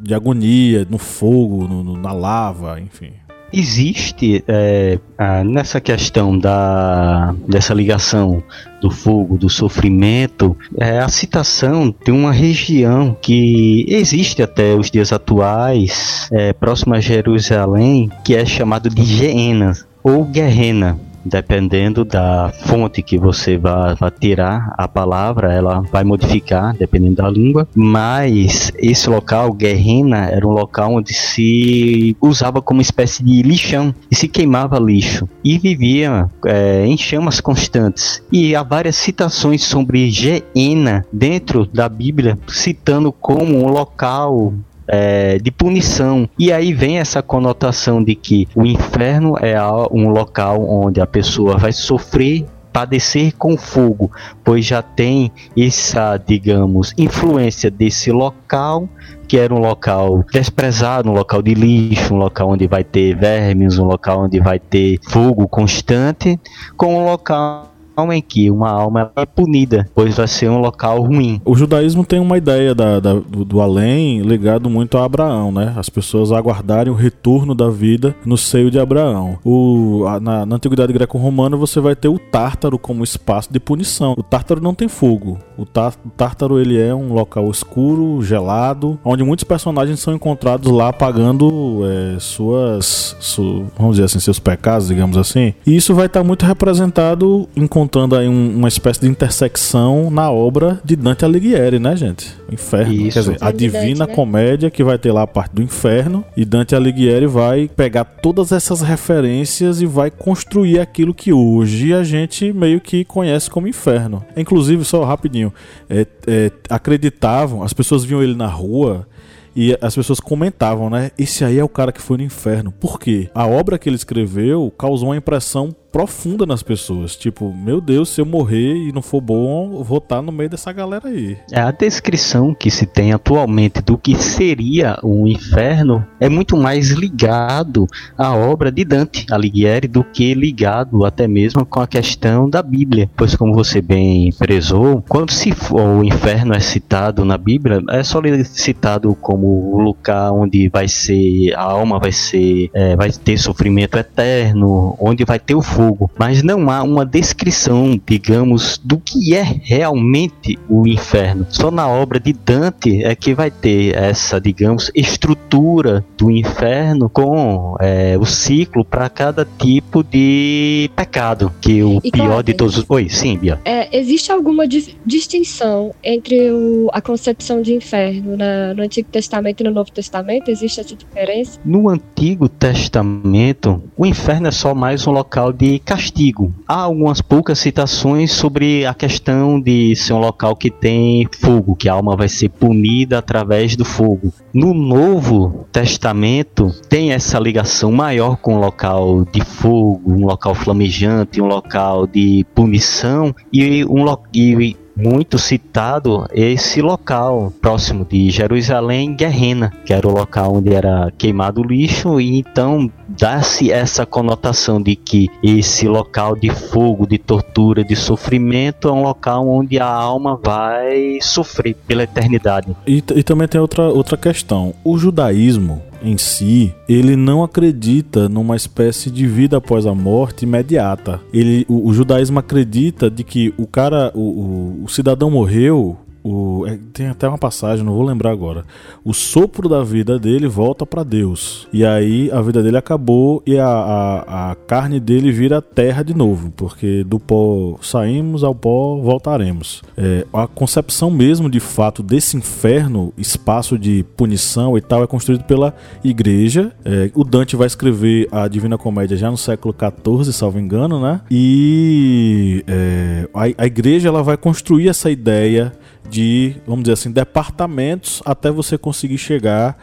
de 0.00 0.12
agonia, 0.12 0.84
no 0.90 0.98
fogo, 0.98 1.68
no- 1.68 1.84
no- 1.84 1.96
na 1.96 2.12
lava, 2.12 2.80
enfim. 2.80 3.10
Existe 3.52 4.42
é, 4.48 4.98
nessa 5.44 5.80
questão 5.80 6.36
da, 6.36 7.32
dessa 7.46 7.72
ligação 7.72 8.42
do 8.80 8.90
fogo, 8.90 9.38
do 9.38 9.48
sofrimento, 9.48 10.56
é, 10.78 10.98
a 10.98 11.08
citação 11.08 11.94
de 12.04 12.10
uma 12.10 12.32
região 12.32 13.14
que 13.22 13.84
existe 13.88 14.42
até 14.42 14.74
os 14.74 14.90
dias 14.90 15.12
atuais, 15.12 16.28
é, 16.32 16.52
próxima 16.52 16.96
a 16.96 17.00
Jerusalém, 17.00 18.10
que 18.24 18.34
é 18.34 18.44
chamado 18.44 18.88
de 18.88 19.04
Geena 19.04 19.74
ou 20.02 20.24
Guerrena. 20.24 20.98
Dependendo 21.24 22.04
da 22.04 22.52
fonte 22.64 23.00
que 23.00 23.16
você 23.16 23.56
vai, 23.56 23.94
tirar 24.18 24.74
a 24.76 24.88
palavra, 24.88 25.52
ela 25.52 25.80
vai 25.80 26.02
modificar, 26.02 26.74
dependendo 26.76 27.16
da 27.16 27.30
língua. 27.30 27.68
Mas 27.74 28.72
esse 28.76 29.08
local, 29.08 29.52
Guerrina, 29.52 30.26
era 30.26 30.46
um 30.46 30.50
local 30.50 30.94
onde 30.94 31.14
se 31.14 32.16
usava 32.20 32.60
como 32.60 32.80
espécie 32.80 33.22
de 33.22 33.40
lixão 33.42 33.94
e 34.10 34.16
se 34.16 34.26
queimava 34.26 34.80
lixo 34.80 35.28
e 35.44 35.58
vivia 35.58 36.28
é, 36.44 36.84
em 36.86 36.96
chamas 36.96 37.40
constantes. 37.40 38.20
E 38.32 38.56
há 38.56 38.62
várias 38.64 38.96
citações 38.96 39.62
sobre 39.62 40.10
Geena 40.10 41.06
dentro 41.12 41.66
da 41.66 41.88
Bíblia, 41.88 42.36
citando 42.48 43.12
como 43.12 43.64
um 43.64 43.68
local 43.68 44.52
é, 44.86 45.38
de 45.38 45.50
punição. 45.50 46.28
E 46.38 46.52
aí 46.52 46.72
vem 46.72 46.98
essa 46.98 47.22
conotação 47.22 48.02
de 48.02 48.14
que 48.14 48.48
o 48.54 48.64
inferno 48.64 49.36
é 49.40 49.56
um 49.90 50.08
local 50.08 50.64
onde 50.68 51.00
a 51.00 51.06
pessoa 51.06 51.56
vai 51.56 51.72
sofrer, 51.72 52.44
padecer 52.72 53.34
com 53.36 53.56
fogo, 53.56 54.10
pois 54.42 54.64
já 54.64 54.80
tem 54.80 55.30
essa, 55.56 56.16
digamos, 56.16 56.94
influência 56.96 57.70
desse 57.70 58.10
local 58.10 58.88
que 59.28 59.38
era 59.38 59.54
um 59.54 59.58
local 59.58 60.24
desprezado, 60.30 61.08
um 61.08 61.14
local 61.14 61.40
de 61.40 61.54
lixo, 61.54 62.12
um 62.12 62.18
local 62.18 62.50
onde 62.50 62.66
vai 62.66 62.84
ter 62.84 63.16
vermes, 63.16 63.78
um 63.78 63.84
local 63.84 64.24
onde 64.24 64.38
vai 64.38 64.58
ter 64.58 64.98
fogo 65.08 65.48
constante, 65.48 66.38
com 66.76 66.98
um 66.98 67.04
local 67.06 67.71
em 68.12 68.22
que 68.22 68.50
uma 68.50 68.70
alma 68.70 69.10
é 69.16 69.26
punida, 69.26 69.88
pois 69.94 70.16
vai 70.16 70.26
ser 70.28 70.48
um 70.50 70.58
local 70.58 71.02
ruim. 71.02 71.40
O 71.44 71.54
judaísmo 71.54 72.04
tem 72.04 72.18
uma 72.20 72.38
ideia 72.38 72.74
da- 72.74 73.00
da- 73.00 73.14
do, 73.14 73.44
do 73.44 73.60
além 73.60 74.20
ligado 74.22 74.68
muito 74.70 74.96
a 74.98 75.04
Abraão, 75.04 75.52
né? 75.52 75.72
As 75.76 75.88
pessoas 75.88 76.32
aguardarem 76.32 76.92
o 76.92 76.96
retorno 76.96 77.54
da 77.54 77.68
vida 77.68 78.14
no 78.24 78.36
seio 78.36 78.70
de 78.70 78.78
Abraão. 78.78 79.38
O, 79.44 80.04
a- 80.06 80.20
na, 80.20 80.46
na 80.46 80.56
antiguidade 80.56 80.92
greco-romana 80.92 81.56
você 81.56 81.80
vai 81.80 81.94
ter 81.96 82.08
o 82.08 82.18
Tártaro 82.18 82.78
como 82.78 83.04
espaço 83.04 83.52
de 83.52 83.60
punição. 83.60 84.14
O 84.16 84.22
Tártaro 84.22 84.60
não 84.62 84.74
tem 84.74 84.88
fogo. 84.88 85.38
O, 85.56 85.64
tá- 85.66 85.92
o 86.04 86.10
Tártaro 86.10 86.58
ele 86.58 86.80
é 86.80 86.94
um 86.94 87.12
local 87.12 87.50
escuro, 87.50 88.22
gelado, 88.22 88.98
onde 89.04 89.22
muitos 89.22 89.44
personagens 89.44 90.00
são 90.00 90.14
encontrados 90.14 90.70
lá 90.70 90.92
pagando 90.92 91.80
é, 91.84 92.16
suas, 92.18 93.16
su- 93.20 93.64
vamos 93.78 93.96
dizer 93.96 94.04
assim, 94.04 94.18
seus 94.20 94.38
pecados, 94.38 94.88
digamos 94.88 95.16
assim. 95.16 95.54
E 95.66 95.76
isso 95.76 95.94
vai 95.94 96.06
estar 96.06 96.22
muito 96.24 96.44
representado 96.44 97.48
em 97.56 97.66
encontrando 97.82 98.14
aí 98.14 98.28
um, 98.28 98.56
uma 98.56 98.68
espécie 98.68 99.00
de 99.00 99.08
intersecção 99.08 100.08
na 100.08 100.30
obra 100.30 100.80
de 100.84 100.94
Dante 100.94 101.24
Alighieri, 101.24 101.80
né, 101.80 101.96
gente? 101.96 102.32
Inferno. 102.50 102.92
Isso. 102.92 103.12
Quer 103.12 103.18
dizer, 103.20 103.36
a 103.40 103.50
Dante, 103.50 103.56
Divina 103.56 104.06
né? 104.06 104.14
Comédia, 104.14 104.70
que 104.70 104.84
vai 104.84 104.98
ter 104.98 105.10
lá 105.10 105.22
a 105.22 105.26
parte 105.26 105.52
do 105.52 105.62
inferno, 105.62 106.24
e 106.36 106.44
Dante 106.44 106.76
Alighieri 106.76 107.26
vai 107.26 107.68
pegar 107.68 108.04
todas 108.04 108.52
essas 108.52 108.80
referências 108.82 109.82
e 109.82 109.86
vai 109.86 110.12
construir 110.12 110.78
aquilo 110.78 111.12
que 111.12 111.32
hoje 111.32 111.92
a 111.92 112.04
gente 112.04 112.52
meio 112.52 112.80
que 112.80 113.04
conhece 113.04 113.50
como 113.50 113.66
inferno. 113.66 114.24
Inclusive, 114.36 114.84
só 114.84 115.02
rapidinho, 115.04 115.52
é, 115.90 116.06
é, 116.26 116.52
acreditavam, 116.68 117.64
as 117.64 117.72
pessoas 117.72 118.04
viam 118.04 118.22
ele 118.22 118.36
na 118.36 118.46
rua 118.46 119.08
e 119.56 119.76
as 119.80 119.94
pessoas 119.94 120.20
comentavam, 120.20 120.88
né? 120.88 121.10
Esse 121.18 121.44
aí 121.44 121.58
é 121.58 121.64
o 121.64 121.68
cara 121.68 121.90
que 121.90 122.00
foi 122.00 122.16
no 122.16 122.22
inferno. 122.22 122.72
Por 122.72 122.98
quê? 122.98 123.28
A 123.34 123.46
obra 123.46 123.76
que 123.76 123.88
ele 123.88 123.96
escreveu 123.96 124.72
causou 124.78 125.08
uma 125.08 125.16
impressão 125.16 125.74
profunda 125.92 126.46
nas 126.46 126.62
pessoas. 126.62 127.14
Tipo, 127.14 127.52
meu 127.52 127.80
Deus, 127.80 128.08
se 128.08 128.20
eu 128.20 128.26
morrer 128.26 128.74
e 128.74 128.92
não 128.92 129.02
for 129.02 129.20
bom, 129.20 129.84
vou 129.84 129.98
estar 129.98 130.22
no 130.22 130.32
meio 130.32 130.48
dessa 130.48 130.72
galera 130.72 131.08
aí. 131.08 131.36
É 131.52 131.60
a 131.60 131.70
descrição 131.70 132.54
que 132.54 132.70
se 132.70 132.86
tem 132.86 133.12
atualmente 133.12 133.82
do 133.82 133.98
que 133.98 134.16
seria 134.16 134.98
o 135.02 135.28
inferno 135.28 136.04
é 136.18 136.28
muito 136.28 136.56
mais 136.56 136.90
ligado 136.90 137.86
à 138.16 138.34
obra 138.34 138.72
de 138.72 138.84
Dante 138.84 139.26
Alighieri 139.30 139.86
do 139.86 140.02
que 140.02 140.34
ligado 140.34 141.04
até 141.04 141.28
mesmo 141.28 141.66
com 141.66 141.80
a 141.80 141.86
questão 141.86 142.48
da 142.48 142.62
Bíblia. 142.62 143.10
Pois 143.16 143.36
como 143.36 143.54
você 143.54 143.82
bem 143.82 144.32
prezou, 144.32 145.04
quando 145.08 145.30
se 145.30 145.52
o 145.70 146.02
inferno 146.02 146.54
é 146.54 146.60
citado 146.60 147.24
na 147.24 147.36
Bíblia, 147.36 147.82
é 147.90 148.02
só 148.02 148.20
citado 148.44 149.14
como 149.16 149.46
o 149.74 149.80
lugar 149.80 150.32
onde 150.32 150.68
vai 150.68 150.88
ser 150.88 151.52
a 151.54 151.62
alma 151.62 151.98
vai 151.98 152.12
ser 152.12 152.70
é, 152.72 152.96
vai 152.96 153.10
ter 153.10 153.36
sofrimento 153.36 153.98
eterno, 153.98 154.96
onde 154.98 155.24
vai 155.24 155.38
ter 155.38 155.54
o 155.54 155.62
fogo, 155.62 155.81
mas 156.18 156.42
não 156.42 156.70
há 156.70 156.82
uma 156.82 157.04
descrição, 157.04 158.00
digamos, 158.06 158.78
do 158.82 158.98
que 158.98 159.34
é 159.34 159.42
realmente 159.42 160.58
o 160.68 160.86
inferno. 160.86 161.46
Só 161.50 161.70
na 161.70 161.88
obra 161.88 162.18
de 162.20 162.32
Dante 162.32 163.02
é 163.04 163.14
que 163.14 163.34
vai 163.34 163.50
ter 163.50 163.94
essa, 163.96 164.40
digamos, 164.40 164.90
estrutura 164.94 166.04
do 166.16 166.30
inferno 166.30 167.08
com 167.08 167.76
é, 167.80 168.16
o 168.18 168.24
ciclo 168.24 168.84
para 168.84 169.08
cada 169.08 169.46
tipo 169.58 170.02
de 170.02 170.90
pecado, 170.94 171.52
que 171.60 171.82
o 171.82 172.00
E 172.04 172.10
pior 172.10 172.26
claro, 172.26 172.42
de 172.42 172.54
todos. 172.54 172.84
Oi, 172.88 173.08
sim, 173.08 173.36
Bia. 173.36 173.60
É, 173.64 173.96
existe 173.96 174.30
alguma 174.32 174.66
di- 174.66 174.96
distinção 175.04 175.94
entre 176.02 176.50
o- 176.50 176.88
a 176.92 177.00
concepção 177.00 177.62
de 177.62 177.74
inferno 177.74 178.36
na- 178.36 178.74
no 178.74 178.82
Antigo 178.82 179.08
Testamento 179.10 179.60
e 179.60 179.64
no 179.64 179.70
Novo 179.70 179.90
Testamento? 179.90 180.50
Existe 180.50 180.80
essa 180.80 180.94
diferença? 180.94 181.58
No 181.64 181.88
Antigo 181.88 182.48
Testamento, 182.48 183.82
o 183.96 184.04
inferno 184.06 184.48
é 184.48 184.50
só 184.50 184.74
mais 184.74 185.06
um 185.06 185.12
local 185.12 185.52
de 185.52 185.71
castigo. 185.78 186.52
Há 186.66 186.82
algumas 186.82 187.20
poucas 187.20 187.58
citações 187.58 188.32
sobre 188.32 188.84
a 188.86 188.94
questão 188.94 189.60
de 189.60 189.94
ser 189.96 190.12
um 190.12 190.18
local 190.18 190.56
que 190.56 190.70
tem 190.70 191.26
fogo, 191.40 191.76
que 191.76 191.88
a 191.88 191.94
alma 191.94 192.16
vai 192.16 192.28
ser 192.28 192.48
punida 192.48 193.18
através 193.18 193.76
do 193.76 193.84
fogo. 193.84 194.32
No 194.52 194.74
Novo 194.74 195.66
Testamento, 195.72 196.70
tem 196.88 197.12
essa 197.12 197.38
ligação 197.38 197.92
maior 197.92 198.36
com 198.36 198.56
o 198.56 198.60
local 198.60 199.24
de 199.24 199.42
fogo, 199.44 200.00
um 200.06 200.26
local 200.26 200.54
flamejante, 200.54 201.40
um 201.40 201.46
local 201.46 202.06
de 202.06 202.46
punição 202.54 203.34
e 203.52 203.84
um 203.84 204.02
lo- 204.04 204.22
e 204.34 204.76
muito 204.96 205.38
citado 205.38 206.26
esse 206.32 206.82
local 206.82 207.52
próximo 207.60 208.04
de 208.04 208.30
Jerusalém, 208.30 209.14
Guerrena, 209.14 209.72
que 209.84 209.92
era 209.92 210.06
o 210.06 210.12
local 210.12 210.56
onde 210.56 210.72
era 210.72 211.12
queimado 211.16 211.60
o 211.60 211.64
lixo, 211.64 212.20
e 212.20 212.38
então 212.38 212.90
dá-se 213.08 213.70
essa 213.70 214.04
conotação 214.06 214.80
de 214.80 214.96
que 214.96 215.28
esse 215.42 215.86
local 215.88 216.36
de 216.36 216.50
fogo, 216.50 217.06
de 217.06 217.18
tortura, 217.18 217.84
de 217.84 217.96
sofrimento 217.96 218.88
é 218.88 218.92
um 218.92 219.02
local 219.02 219.48
onde 219.48 219.78
a 219.78 219.86
alma 219.86 220.38
vai 220.42 221.18
sofrer 221.20 221.74
pela 221.86 222.02
eternidade. 222.02 222.74
E, 222.86 223.02
e 223.14 223.22
também 223.22 223.48
tem 223.48 223.60
outra, 223.60 223.84
outra 223.84 224.16
questão. 224.16 224.74
O 224.84 224.98
judaísmo 224.98 225.82
em 226.02 226.18
si, 226.18 226.74
ele 226.88 227.16
não 227.16 227.42
acredita 227.42 228.28
numa 228.28 228.56
espécie 228.56 229.10
de 229.10 229.26
vida 229.26 229.56
após 229.56 229.86
a 229.86 229.94
morte 229.94 230.44
imediata. 230.44 231.20
Ele, 231.32 231.64
o, 231.68 231.88
o 231.88 231.92
judaísmo 231.92 232.38
acredita 232.38 233.10
de 233.10 233.24
que 233.24 233.54
o 233.56 233.66
cara, 233.66 234.10
o, 234.14 234.20
o, 234.20 234.84
o 234.84 234.88
cidadão 234.88 235.30
morreu. 235.30 235.96
O, 236.24 236.64
é, 236.66 236.78
tem 236.92 237.08
até 237.08 237.28
uma 237.28 237.38
passagem, 237.38 237.84
não 237.84 237.94
vou 237.94 238.04
lembrar 238.04 238.30
agora. 238.30 238.64
O 239.04 239.12
sopro 239.12 239.68
da 239.68 239.82
vida 239.82 240.18
dele 240.18 240.46
volta 240.46 240.86
para 240.86 241.02
Deus. 241.02 241.66
E 241.72 241.84
aí 241.84 242.30
a 242.30 242.40
vida 242.40 242.62
dele 242.62 242.76
acabou 242.76 243.42
e 243.44 243.58
a, 243.58 243.66
a, 243.66 244.50
a 244.50 244.54
carne 244.54 245.00
dele 245.00 245.32
vira 245.32 245.60
terra 245.60 246.02
de 246.02 246.14
novo. 246.14 246.52
Porque 246.56 247.02
do 247.04 247.18
pó 247.18 247.76
saímos, 247.82 248.44
ao 248.44 248.54
pó 248.54 248.96
voltaremos. 248.96 249.82
É, 249.96 250.26
a 250.32 250.46
concepção 250.46 251.10
mesmo 251.10 251.50
de 251.50 251.60
fato 251.60 252.02
desse 252.02 252.36
inferno, 252.36 253.12
espaço 253.18 253.78
de 253.78 254.04
punição 254.16 254.78
e 254.78 254.80
tal, 254.80 255.02
é 255.02 255.06
construído 255.06 255.44
pela 255.44 255.74
igreja. 256.04 256.72
É, 256.84 257.10
o 257.14 257.24
Dante 257.24 257.56
vai 257.56 257.66
escrever 257.66 258.28
a 258.30 258.46
Divina 258.46 258.78
Comédia 258.78 259.16
já 259.16 259.30
no 259.30 259.36
século 259.36 259.74
XIV, 259.74 260.32
salvo 260.32 260.58
engano, 260.58 261.00
né? 261.00 261.20
E 261.30 262.64
é, 262.66 263.28
a, 263.34 263.62
a 263.62 263.66
igreja 263.66 264.08
ela 264.08 264.22
vai 264.22 264.36
construir 264.36 264.88
essa 264.88 265.10
ideia 265.10 265.72
de, 266.12 266.56
vamos 266.66 266.82
dizer 266.82 266.92
assim, 266.92 267.10
departamentos 267.10 268.22
até 268.26 268.50
você 268.50 268.76
conseguir 268.76 269.16
chegar 269.16 269.78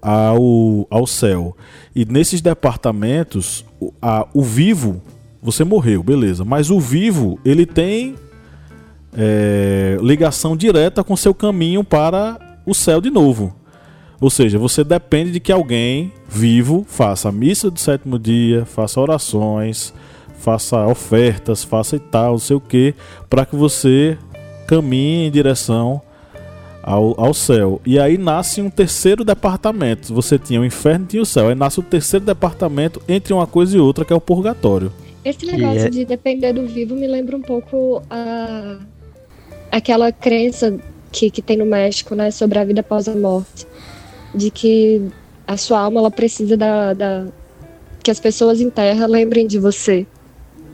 ao, 0.00 0.86
ao 0.88 1.04
céu. 1.04 1.56
E 1.96 2.04
nesses 2.04 2.40
departamentos, 2.40 3.64
o, 3.80 3.92
a- 4.00 4.26
o 4.32 4.40
vivo, 4.40 5.02
você 5.42 5.64
morreu, 5.64 6.00
beleza. 6.02 6.44
Mas 6.44 6.70
o 6.70 6.78
vivo, 6.78 7.40
ele 7.44 7.66
tem 7.66 8.14
é, 9.12 9.98
ligação 10.00 10.56
direta 10.56 11.02
com 11.02 11.16
seu 11.16 11.34
caminho 11.34 11.82
para 11.82 12.38
o 12.64 12.72
céu 12.72 13.00
de 13.00 13.10
novo. 13.10 13.52
Ou 14.20 14.30
seja, 14.30 14.58
você 14.58 14.84
depende 14.84 15.32
de 15.32 15.40
que 15.40 15.50
alguém 15.50 16.12
vivo 16.28 16.86
faça 16.88 17.28
a 17.28 17.32
missa 17.32 17.68
do 17.68 17.80
sétimo 17.80 18.16
dia, 18.16 18.64
faça 18.64 19.00
orações, 19.00 19.92
faça 20.38 20.86
ofertas, 20.86 21.64
faça 21.64 21.96
e 21.96 21.98
tal, 21.98 22.32
não 22.32 22.38
sei 22.38 22.56
o 22.56 22.60
que, 22.60 22.94
para 23.28 23.44
que 23.44 23.56
você 23.56 24.16
caminhe 24.66 25.26
em 25.26 25.30
direção 25.30 26.00
ao, 26.82 27.18
ao 27.18 27.32
céu. 27.34 27.80
E 27.84 27.98
aí 27.98 28.18
nasce 28.18 28.60
um 28.60 28.68
terceiro 28.70 29.24
departamento. 29.24 30.12
Você 30.14 30.38
tinha 30.38 30.60
o 30.60 30.64
inferno 30.64 31.04
e 31.04 31.08
tinha 31.08 31.22
o 31.22 31.26
céu. 31.26 31.48
Aí 31.48 31.54
nasce 31.54 31.80
o 31.80 31.82
terceiro 31.82 32.24
departamento 32.26 33.00
entre 33.08 33.32
uma 33.32 33.46
coisa 33.46 33.76
e 33.76 33.80
outra, 33.80 34.04
que 34.04 34.12
é 34.12 34.16
o 34.16 34.20
purgatório. 34.20 34.92
Esse 35.24 35.46
negócio 35.46 35.86
é- 35.86 35.90
de 35.90 36.04
depender 36.04 36.52
do 36.52 36.66
vivo 36.66 36.94
me 36.94 37.06
lembra 37.06 37.36
um 37.36 37.40
pouco 37.40 38.02
a... 38.10 38.76
aquela 39.72 40.12
crença 40.12 40.76
que, 41.10 41.30
que 41.30 41.40
tem 41.40 41.56
no 41.56 41.64
México, 41.64 42.14
né, 42.14 42.30
sobre 42.30 42.58
a 42.58 42.64
vida 42.64 42.80
após 42.80 43.08
a 43.08 43.14
morte. 43.14 43.66
De 44.34 44.50
que 44.50 45.00
a 45.46 45.56
sua 45.56 45.80
alma 45.80 46.00
ela 46.00 46.10
precisa 46.10 46.56
da, 46.56 46.92
da... 46.92 47.26
que 48.02 48.10
as 48.10 48.20
pessoas 48.20 48.60
em 48.60 48.68
terra 48.68 49.06
lembrem 49.06 49.46
de 49.46 49.58
você, 49.58 50.06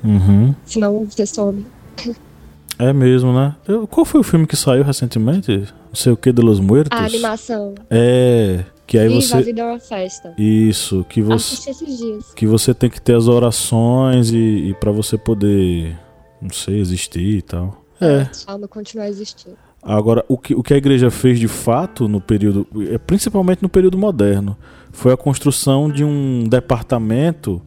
Uhum. 0.03 0.55
senão 0.65 1.05
você 1.05 1.27
some. 1.27 1.65
É 2.81 2.93
mesmo, 2.93 3.33
né? 3.33 3.55
Eu- 3.69 3.87
qual 3.87 4.05
foi 4.05 4.21
o 4.21 4.25
filme 4.25 4.47
que 4.47 4.57
saiu 4.57 4.83
recentemente? 4.83 5.51
Não 5.89 5.95
sei 5.95 6.13
o 6.13 6.17
que 6.17 6.33
de 6.33 6.41
los 6.43 6.59
Muertos? 6.61 6.99
A 6.99 7.05
animação. 7.05 7.75
É. 7.91 8.65
Que 8.87 8.99
aí 8.99 9.07
Viva, 9.09 9.19
a 9.19 9.23
você. 9.23 9.43
vida 9.43 9.61
é 9.61 9.65
uma 9.65 9.79
festa. 9.79 10.35
Isso, 10.39 11.05
que 11.09 11.23
você. 11.23 11.55
Assisti 11.55 11.71
esses 11.71 11.99
dias. 11.99 12.35
Que 12.35 12.47
você 12.47 12.75
tem 12.75 12.91
que 12.91 13.01
ter 13.01 13.15
as 13.15 13.29
orações 13.29 14.33
e, 14.33 14.37
e 14.71 14.75
para 14.81 14.91
você 14.91 15.17
poder. 15.19 15.97
Não 16.43 16.51
sei, 16.51 16.81
existir 16.81 17.37
e 17.39 17.43
tal. 17.43 17.85
É. 18.01 18.27
Alma 18.47 18.67
continua 18.67 19.07
existindo. 19.07 19.57
Agora, 19.83 20.25
o 20.29 20.37
que, 20.37 20.55
o 20.55 20.63
que 20.63 20.75
a 20.75 20.77
igreja 20.77 21.11
fez 21.11 21.39
de 21.39 21.49
fato 21.49 22.09
no 22.09 22.21
período, 22.21 22.67
é, 22.91 22.99
principalmente 22.99 23.63
no 23.63 23.69
período 23.69 23.97
moderno, 23.97 24.57
foi 24.91 25.13
a 25.13 25.17
construção 25.17 25.91
de 25.91 26.03
um 26.05 26.45
departamento 26.49 27.63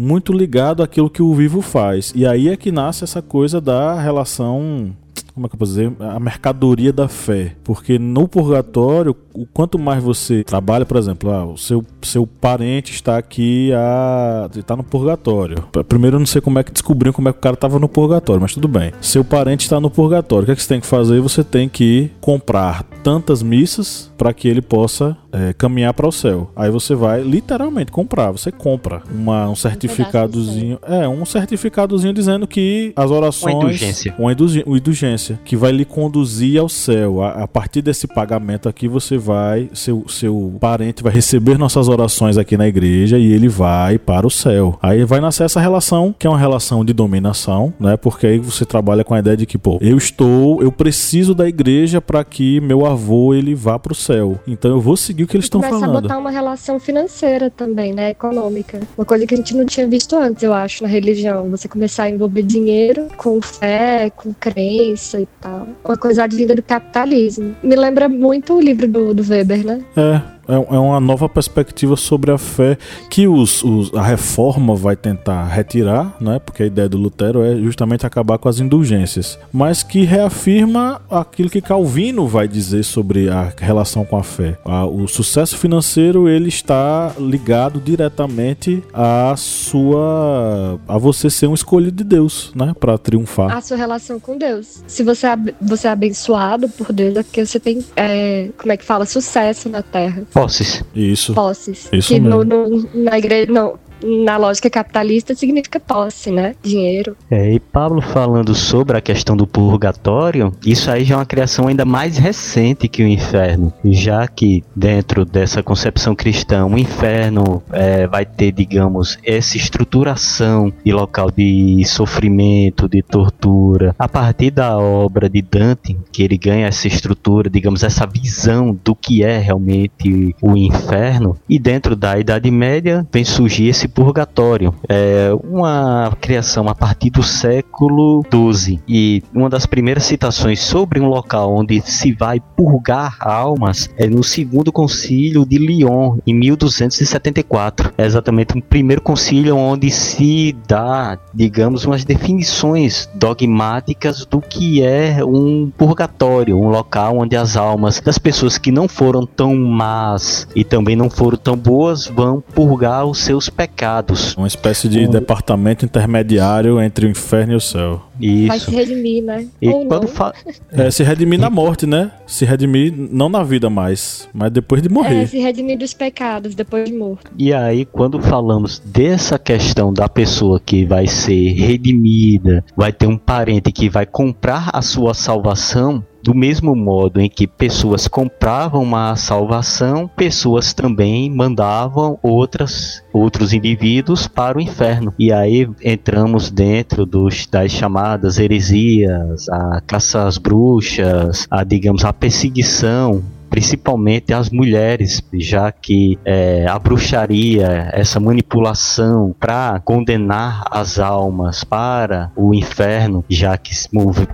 muito 0.00 0.32
ligado 0.32 0.82
àquilo 0.82 1.10
que 1.10 1.20
o 1.20 1.34
vivo 1.34 1.60
faz. 1.60 2.10
E 2.16 2.26
aí 2.26 2.48
é 2.48 2.56
que 2.56 2.72
nasce 2.72 3.04
essa 3.04 3.20
coisa 3.20 3.60
da 3.60 4.00
relação. 4.00 4.96
Como 5.34 5.46
é 5.46 5.48
que 5.48 5.54
eu 5.54 5.58
posso 5.58 5.72
dizer? 5.72 5.92
A 6.00 6.18
mercadoria 6.18 6.92
da 6.92 7.06
fé. 7.06 7.54
Porque 7.62 7.98
no 7.98 8.26
purgatório, 8.26 9.14
o 9.34 9.44
quanto 9.44 9.78
mais 9.78 10.02
você 10.02 10.42
trabalha, 10.42 10.86
por 10.86 10.96
exemplo, 10.96 11.30
ah, 11.30 11.44
o 11.44 11.56
seu, 11.58 11.84
seu 12.02 12.26
parente 12.26 12.92
está 12.92 13.18
aqui, 13.18 13.70
a, 13.74 14.48
está 14.56 14.74
no 14.74 14.82
purgatório. 14.82 15.64
Primeiro 15.86 16.16
eu 16.16 16.20
não 16.20 16.26
sei 16.26 16.40
como 16.40 16.58
é 16.58 16.64
que 16.64 16.72
descobriram 16.72 17.12
como 17.12 17.28
é 17.28 17.32
que 17.32 17.38
o 17.38 17.42
cara 17.42 17.54
estava 17.54 17.78
no 17.78 17.88
purgatório, 17.88 18.40
mas 18.40 18.54
tudo 18.54 18.68
bem. 18.68 18.92
Seu 19.02 19.22
parente 19.22 19.64
está 19.64 19.78
no 19.78 19.90
purgatório. 19.90 20.44
O 20.44 20.46
que, 20.46 20.52
é 20.52 20.56
que 20.56 20.62
você 20.62 20.68
tem 20.68 20.80
que 20.80 20.86
fazer? 20.86 21.20
Você 21.20 21.44
tem 21.44 21.68
que 21.68 22.10
comprar 22.20 22.84
tantas 23.02 23.42
missas 23.42 24.10
para 24.16 24.32
que 24.32 24.48
ele 24.48 24.62
possa 24.62 25.16
é, 25.32 25.52
caminhar 25.52 25.94
para 25.94 26.06
o 26.06 26.12
céu. 26.12 26.50
Aí 26.54 26.70
você 26.70 26.94
vai 26.94 27.22
literalmente 27.22 27.92
comprar, 27.92 28.30
você 28.30 28.50
compra 28.50 29.02
uma, 29.12 29.48
um 29.48 29.54
certificadozinho, 29.54 30.78
é, 30.82 31.08
um 31.08 31.24
certificadozinho 31.24 32.12
dizendo 32.12 32.46
que 32.46 32.92
as 32.96 33.10
orações, 33.10 33.54
uma 33.54 33.64
indulgência, 33.64 34.14
uma, 34.18 34.32
indulgência, 34.32 34.64
uma 34.66 34.76
indulgência 34.76 35.40
que 35.44 35.56
vai 35.56 35.72
lhe 35.72 35.84
conduzir 35.84 36.60
ao 36.60 36.68
céu. 36.68 37.22
A, 37.22 37.44
a, 37.44 37.48
partir 37.48 37.82
desse 37.82 38.06
pagamento 38.06 38.68
aqui 38.68 38.88
você 38.88 39.16
vai, 39.16 39.68
seu, 39.72 40.04
seu 40.08 40.54
parente 40.60 41.02
vai 41.02 41.12
receber 41.12 41.58
nossas 41.58 41.88
orações 41.88 42.36
aqui 42.36 42.56
na 42.56 42.66
igreja 42.66 43.18
e 43.18 43.32
ele 43.32 43.48
vai 43.48 43.98
para 43.98 44.26
o 44.26 44.30
céu. 44.30 44.78
Aí 44.82 45.04
vai 45.04 45.20
nascer 45.20 45.44
essa 45.44 45.60
relação, 45.60 46.14
que 46.18 46.26
é 46.26 46.30
uma 46.30 46.38
relação 46.38 46.84
de 46.84 46.92
dominação, 46.92 47.72
né? 47.78 47.96
Porque 47.96 48.26
aí 48.26 48.38
você 48.38 48.64
trabalha 48.64 49.04
com 49.04 49.14
a 49.14 49.18
ideia 49.18 49.36
de 49.36 49.46
que, 49.46 49.58
pô, 49.58 49.78
eu 49.80 49.96
estou, 49.96 50.62
eu 50.62 50.72
preciso 50.72 51.34
da 51.34 51.48
igreja 51.48 52.00
para 52.00 52.24
que 52.24 52.60
meu 52.60 52.86
avô 52.86 53.34
ele 53.34 53.54
vá 53.54 53.78
para 53.78 53.92
o 53.92 53.96
céu. 53.96 54.38
Então 54.46 54.70
eu 54.70 54.80
vou 54.80 54.96
seguir 54.96 55.19
o 55.24 55.26
que 55.26 55.36
eles 55.36 55.46
estão 55.46 55.60
falando. 55.60 55.80
Começa 55.80 55.98
a 55.98 56.00
botar 56.00 56.18
uma 56.18 56.30
relação 56.30 56.78
financeira 56.78 57.50
também, 57.50 57.92
né? 57.92 58.10
Econômica. 58.10 58.80
Uma 58.96 59.04
coisa 59.04 59.26
que 59.26 59.34
a 59.34 59.36
gente 59.36 59.56
não 59.56 59.64
tinha 59.64 59.86
visto 59.86 60.16
antes, 60.16 60.42
eu 60.42 60.52
acho, 60.52 60.82
na 60.82 60.88
religião. 60.88 61.50
Você 61.50 61.68
começar 61.68 62.04
a 62.04 62.10
envolver 62.10 62.42
dinheiro 62.42 63.08
com 63.16 63.40
fé, 63.40 64.10
com 64.10 64.32
crença 64.32 65.20
e 65.20 65.26
tal. 65.40 65.68
Uma 65.84 65.96
coisa 65.96 66.24
advinda 66.24 66.54
do 66.54 66.62
capitalismo. 66.62 67.54
Me 67.62 67.76
lembra 67.76 68.08
muito 68.08 68.54
o 68.54 68.60
livro 68.60 68.86
do, 68.86 69.14
do 69.14 69.22
Weber, 69.28 69.64
né? 69.64 69.80
É. 69.96 70.39
É, 70.48 70.54
é 70.54 70.78
uma 70.78 71.00
nova 71.00 71.28
perspectiva 71.28 71.96
sobre 71.96 72.30
a 72.30 72.38
fé 72.38 72.76
que 73.08 73.26
os, 73.26 73.62
os, 73.62 73.94
a 73.94 74.02
reforma 74.02 74.74
vai 74.74 74.96
tentar 74.96 75.46
retirar, 75.46 76.16
né? 76.20 76.38
Porque 76.38 76.62
a 76.62 76.66
ideia 76.66 76.88
do 76.88 76.98
Lutero 76.98 77.42
é 77.42 77.56
justamente 77.56 78.06
acabar 78.06 78.38
com 78.38 78.48
as 78.48 78.60
indulgências, 78.60 79.38
mas 79.52 79.82
que 79.82 80.04
reafirma 80.04 81.00
aquilo 81.10 81.50
que 81.50 81.60
Calvino 81.60 82.26
vai 82.26 82.48
dizer 82.48 82.84
sobre 82.84 83.28
a 83.28 83.52
relação 83.56 84.04
com 84.04 84.16
a 84.16 84.22
fé. 84.22 84.58
o 84.92 85.06
sucesso 85.06 85.56
financeiro 85.56 86.28
ele 86.28 86.48
está 86.48 87.12
ligado 87.18 87.80
diretamente 87.80 88.82
à 88.92 89.34
sua 89.36 90.78
a 90.86 90.98
você 90.98 91.30
ser 91.30 91.46
um 91.46 91.54
escolhido 91.54 91.96
de 91.96 92.04
Deus, 92.04 92.52
né? 92.54 92.74
Para 92.78 92.98
triunfar. 92.98 93.56
A 93.56 93.60
sua 93.60 93.76
relação 93.76 94.18
com 94.18 94.36
Deus. 94.36 94.82
Se 94.86 95.02
você 95.02 95.26
é, 95.26 95.36
você 95.60 95.86
é 95.86 95.90
abençoado 95.90 96.68
por 96.68 96.92
Deus, 96.92 97.16
é 97.16 97.22
porque 97.22 97.44
você 97.44 97.60
tem, 97.60 97.84
é, 97.96 98.50
como 98.58 98.72
é 98.72 98.76
que 98.76 98.84
fala, 98.84 99.06
sucesso 99.06 99.68
na 99.68 99.82
Terra. 99.82 100.22
Posses. 100.32 100.82
Isso. 100.94 101.34
Posses. 101.34 101.88
Isso 101.92 102.08
que 102.08 102.20
mesmo. 102.20 102.44
No, 102.44 102.68
no, 102.68 102.88
na 102.94 103.18
igreja, 103.18 103.52
não, 103.52 103.78
na 104.02 104.36
lógica 104.36 104.70
capitalista 104.70 105.34
significa 105.34 105.80
posse, 105.80 106.30
né? 106.30 106.54
Dinheiro. 106.62 107.16
É, 107.30 107.52
e 107.52 107.60
Pablo 107.60 108.00
falando 108.00 108.54
sobre 108.54 108.96
a 108.96 109.00
questão 109.00 109.36
do 109.36 109.46
purgatório, 109.46 110.52
isso 110.64 110.90
aí 110.90 111.04
já 111.04 111.14
é 111.14 111.18
uma 111.18 111.26
criação 111.26 111.68
ainda 111.68 111.84
mais 111.84 112.16
recente 112.16 112.88
que 112.88 113.02
o 113.02 113.06
inferno, 113.06 113.72
já 113.84 114.26
que 114.26 114.64
dentro 114.74 115.24
dessa 115.24 115.62
concepção 115.62 116.14
cristã, 116.14 116.66
o 116.66 116.78
inferno 116.78 117.62
é, 117.72 118.06
vai 118.06 118.24
ter, 118.24 118.52
digamos, 118.52 119.18
essa 119.24 119.56
estruturação 119.56 120.72
de 120.84 120.92
local 120.92 121.30
de 121.30 121.82
sofrimento, 121.84 122.88
de 122.88 123.02
tortura, 123.02 123.94
a 123.98 124.08
partir 124.08 124.50
da 124.50 124.78
obra 124.78 125.28
de 125.28 125.42
Dante, 125.42 125.96
que 126.12 126.22
ele 126.22 126.38
ganha 126.38 126.66
essa 126.66 126.86
estrutura, 126.86 127.50
digamos, 127.50 127.82
essa 127.82 128.06
visão 128.06 128.78
do 128.84 128.94
que 128.94 129.22
é 129.22 129.38
realmente 129.38 130.34
o 130.40 130.56
inferno, 130.56 131.36
e 131.48 131.58
dentro 131.58 131.94
da 131.94 132.18
Idade 132.18 132.50
Média 132.50 133.06
vem 133.12 133.24
surgir 133.24 133.68
esse 133.68 133.88
purgatório. 133.90 134.74
É 134.88 135.30
uma 135.44 136.16
criação 136.20 136.68
a 136.68 136.74
partir 136.74 137.10
do 137.10 137.22
século 137.22 138.22
XII 138.30 138.80
e 138.88 139.22
uma 139.34 139.50
das 139.50 139.66
primeiras 139.66 140.04
citações 140.04 140.60
sobre 140.60 141.00
um 141.00 141.08
local 141.08 141.54
onde 141.54 141.80
se 141.80 142.12
vai 142.12 142.40
purgar 142.40 143.16
almas 143.20 143.90
é 143.96 144.06
no 144.06 144.22
segundo 144.22 144.72
concílio 144.72 145.44
de 145.44 145.58
Lyon 145.58 146.18
em 146.26 146.34
1274. 146.34 147.92
É 147.98 148.06
exatamente 148.06 148.56
o 148.56 148.62
primeiro 148.62 149.02
concílio 149.02 149.56
onde 149.56 149.90
se 149.90 150.56
dá, 150.66 151.18
digamos, 151.34 151.84
umas 151.84 152.04
definições 152.04 153.08
dogmáticas 153.14 154.24
do 154.24 154.40
que 154.40 154.82
é 154.82 155.24
um 155.24 155.70
purgatório, 155.76 156.56
um 156.56 156.68
local 156.68 157.18
onde 157.18 157.36
as 157.36 157.56
almas 157.56 158.00
das 158.00 158.18
pessoas 158.18 158.56
que 158.56 158.70
não 158.70 158.86
foram 158.86 159.26
tão 159.26 159.54
más 159.56 160.46
e 160.54 160.64
também 160.64 160.94
não 160.94 161.10
foram 161.10 161.36
tão 161.36 161.56
boas 161.56 162.06
vão 162.06 162.40
purgar 162.40 163.04
os 163.04 163.18
seus 163.18 163.48
pecados 163.48 163.79
pecados. 163.80 164.34
Uma 164.36 164.46
espécie 164.46 164.88
de 164.88 165.06
um... 165.06 165.10
departamento 165.10 165.86
intermediário 165.86 166.80
entre 166.80 167.06
o 167.06 167.08
inferno 167.08 167.54
e 167.54 167.56
o 167.56 167.60
céu. 167.60 168.02
Isso. 168.20 168.48
Vai 168.48 168.58
se 168.58 168.70
redimir, 168.70 169.24
né? 169.24 169.46
E 169.62 169.68
Ou 169.70 169.86
quando 169.86 170.06
fa... 170.06 170.34
é, 170.70 170.90
se 170.90 171.02
redimir 171.02 171.40
na 171.40 171.48
morte, 171.48 171.86
né? 171.86 172.12
Se 172.26 172.44
redimir 172.44 172.92
não 172.94 173.30
na 173.30 173.42
vida 173.42 173.70
mais, 173.70 174.28
mas 174.34 174.50
depois 174.50 174.82
de 174.82 174.90
morrer. 174.90 175.22
É, 175.22 175.26
se 175.26 175.38
redimir 175.38 175.78
dos 175.78 175.94
pecados 175.94 176.54
depois 176.54 176.84
de 176.84 176.92
morto. 176.92 177.30
E 177.38 177.54
aí, 177.54 177.86
quando 177.86 178.20
falamos 178.20 178.78
dessa 178.78 179.38
questão 179.38 179.90
da 179.92 180.08
pessoa 180.08 180.60
que 180.60 180.84
vai 180.84 181.06
ser 181.06 181.52
redimida, 181.54 182.62
vai 182.76 182.92
ter 182.92 183.06
um 183.06 183.16
parente 183.16 183.72
que 183.72 183.88
vai 183.88 184.04
comprar 184.04 184.68
a 184.74 184.82
sua 184.82 185.14
salvação, 185.14 186.04
do 186.22 186.34
mesmo 186.34 186.74
modo 186.74 187.20
em 187.20 187.28
que 187.28 187.46
pessoas 187.46 188.06
compravam 188.06 188.82
uma 188.82 189.16
salvação, 189.16 190.08
pessoas 190.08 190.72
também 190.72 191.30
mandavam 191.30 192.18
outras 192.22 193.02
outros 193.12 193.52
indivíduos 193.52 194.26
para 194.26 194.58
o 194.58 194.60
inferno. 194.60 195.12
E 195.18 195.32
aí 195.32 195.68
entramos 195.82 196.50
dentro 196.50 197.04
dos, 197.04 197.46
das 197.46 197.72
chamadas 197.72 198.38
heresias, 198.38 199.48
a 199.48 199.80
caça 199.80 200.26
às 200.26 200.38
bruxas, 200.38 201.46
a 201.50 201.64
digamos 201.64 202.04
a 202.04 202.12
perseguição 202.12 203.22
principalmente 203.50 204.32
as 204.32 204.48
mulheres, 204.48 205.22
já 205.34 205.72
que 205.72 206.18
é, 206.24 206.66
a 206.68 206.78
bruxaria, 206.78 207.90
essa 207.92 208.20
manipulação 208.20 209.34
para 209.38 209.80
condenar 209.80 210.64
as 210.70 210.98
almas 210.98 211.64
para 211.64 212.30
o 212.36 212.54
inferno, 212.54 213.24
já 213.28 213.58
que 213.58 213.72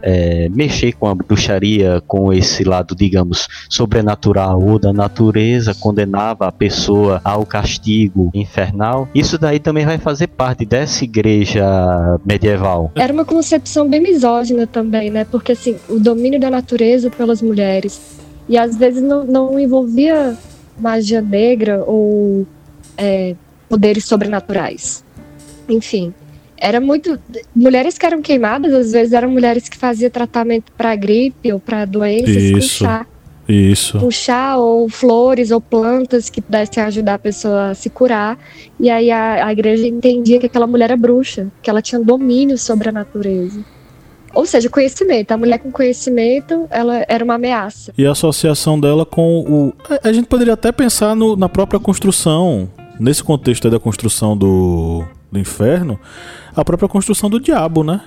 é, 0.03 0.49
mexer 0.51 0.93
com 0.93 1.09
a 1.09 1.15
bruxaria, 1.15 2.03
com 2.07 2.33
esse 2.33 2.63
lado, 2.63 2.95
digamos, 2.95 3.49
sobrenatural 3.71 4.63
ou 4.63 4.79
da 4.79 4.93
natureza, 4.93 5.75
condenava 5.75 6.47
a 6.47 6.53
pessoa 6.53 7.21
ao 7.25 7.47
castigo 7.47 8.31
infernal. 8.35 9.09
Isso 9.15 9.39
daí 9.39 9.59
também 9.59 9.87
vai 9.87 9.99
fazer 9.99 10.27
parte 10.27 10.67
dessa 10.67 11.05
igreja 11.05 11.65
medieval. 12.25 12.93
Era 12.95 13.13
uma 13.13 13.25
concepção 13.25 13.89
bem 13.89 14.01
misógina 14.01 14.67
também, 14.67 15.11
né? 15.11 15.25
Porque 15.25 15.53
assim, 15.53 15.77
o 15.89 15.99
domínio 15.99 16.39
da 16.39 16.51
natureza 16.51 17.11
pelas 17.11 17.41
mulheres 17.41 18.26
e 18.49 18.57
às 18.57 18.77
vezes 18.77 19.03
não, 19.03 19.25
não 19.25 19.59
envolvia 19.59 20.37
magia 20.79 21.21
negra 21.21 21.83
ou 21.85 22.47
é, 22.97 23.35
poderes 23.69 24.05
sobrenaturais. 24.05 25.05
Enfim, 25.69 26.15
era 26.59 26.81
muito. 26.81 27.19
Mulheres 27.55 27.99
que 27.99 28.07
eram 28.07 28.23
queimadas, 28.23 28.73
às 28.73 28.93
vezes 28.93 29.13
eram 29.13 29.31
mulheres 29.31 29.69
que 29.69 29.77
faziam 29.77 30.11
tratamento 30.11 30.73
para 30.73 30.95
gripe 30.95 31.53
ou 31.53 31.61
para 31.61 31.85
doenças 31.85 32.37
Isso. 32.37 32.55
com 32.55 32.61
chá. 32.61 33.07
Isso. 33.49 33.99
Com 33.99 34.11
chá 34.11 34.57
ou 34.57 34.89
flores 34.89 35.53
ou 35.53 35.61
plantas 35.61 36.29
que 36.29 36.41
pudessem 36.41 36.83
ajudar 36.83 37.15
a 37.15 37.19
pessoa 37.19 37.71
a 37.71 37.75
se 37.75 37.89
curar. 37.89 38.39
E 38.79 38.91
aí 38.91 39.11
a, 39.11 39.47
a 39.47 39.53
igreja 39.53 39.87
entendia 39.87 40.41
que 40.41 40.47
aquela 40.47 40.67
mulher 40.67 40.87
era 40.87 40.97
bruxa, 40.97 41.47
que 41.63 41.71
ela 41.71 41.81
tinha 41.81 42.01
domínio 42.01 42.59
sobre 42.59 42.89
a 42.89 42.93
natureza. 42.93 43.65
Ou 44.37 44.45
seja, 44.45 44.69
conhecimento. 44.69 45.33
A 45.33 45.37
mulher 45.39 45.59
com 45.59 45.73
conhecimento, 45.73 46.69
ela 46.71 47.03
era 47.09 47.25
uma 47.25 47.35
ameaça. 47.37 47.91
E 47.97 48.07
a 48.07 48.13
associação 48.13 48.79
dela 48.79 49.07
com 49.07 49.41
o. 49.41 49.73
A 50.05 50.13
gente 50.13 50.27
poderia 50.27 50.53
até 50.53 50.71
pensar 50.71 51.17
no, 51.17 51.35
na 51.37 51.49
própria 51.49 51.81
construção, 51.81 52.69
nesse 53.01 53.25
contexto 53.25 53.71
da 53.71 53.81
construção 53.81 54.37
do, 54.37 55.05
do 55.33 55.39
inferno, 55.39 55.99
a 56.55 56.63
própria 56.63 56.87
construção 56.87 57.31
do 57.31 57.41
diabo, 57.41 57.83
né? 57.83 58.03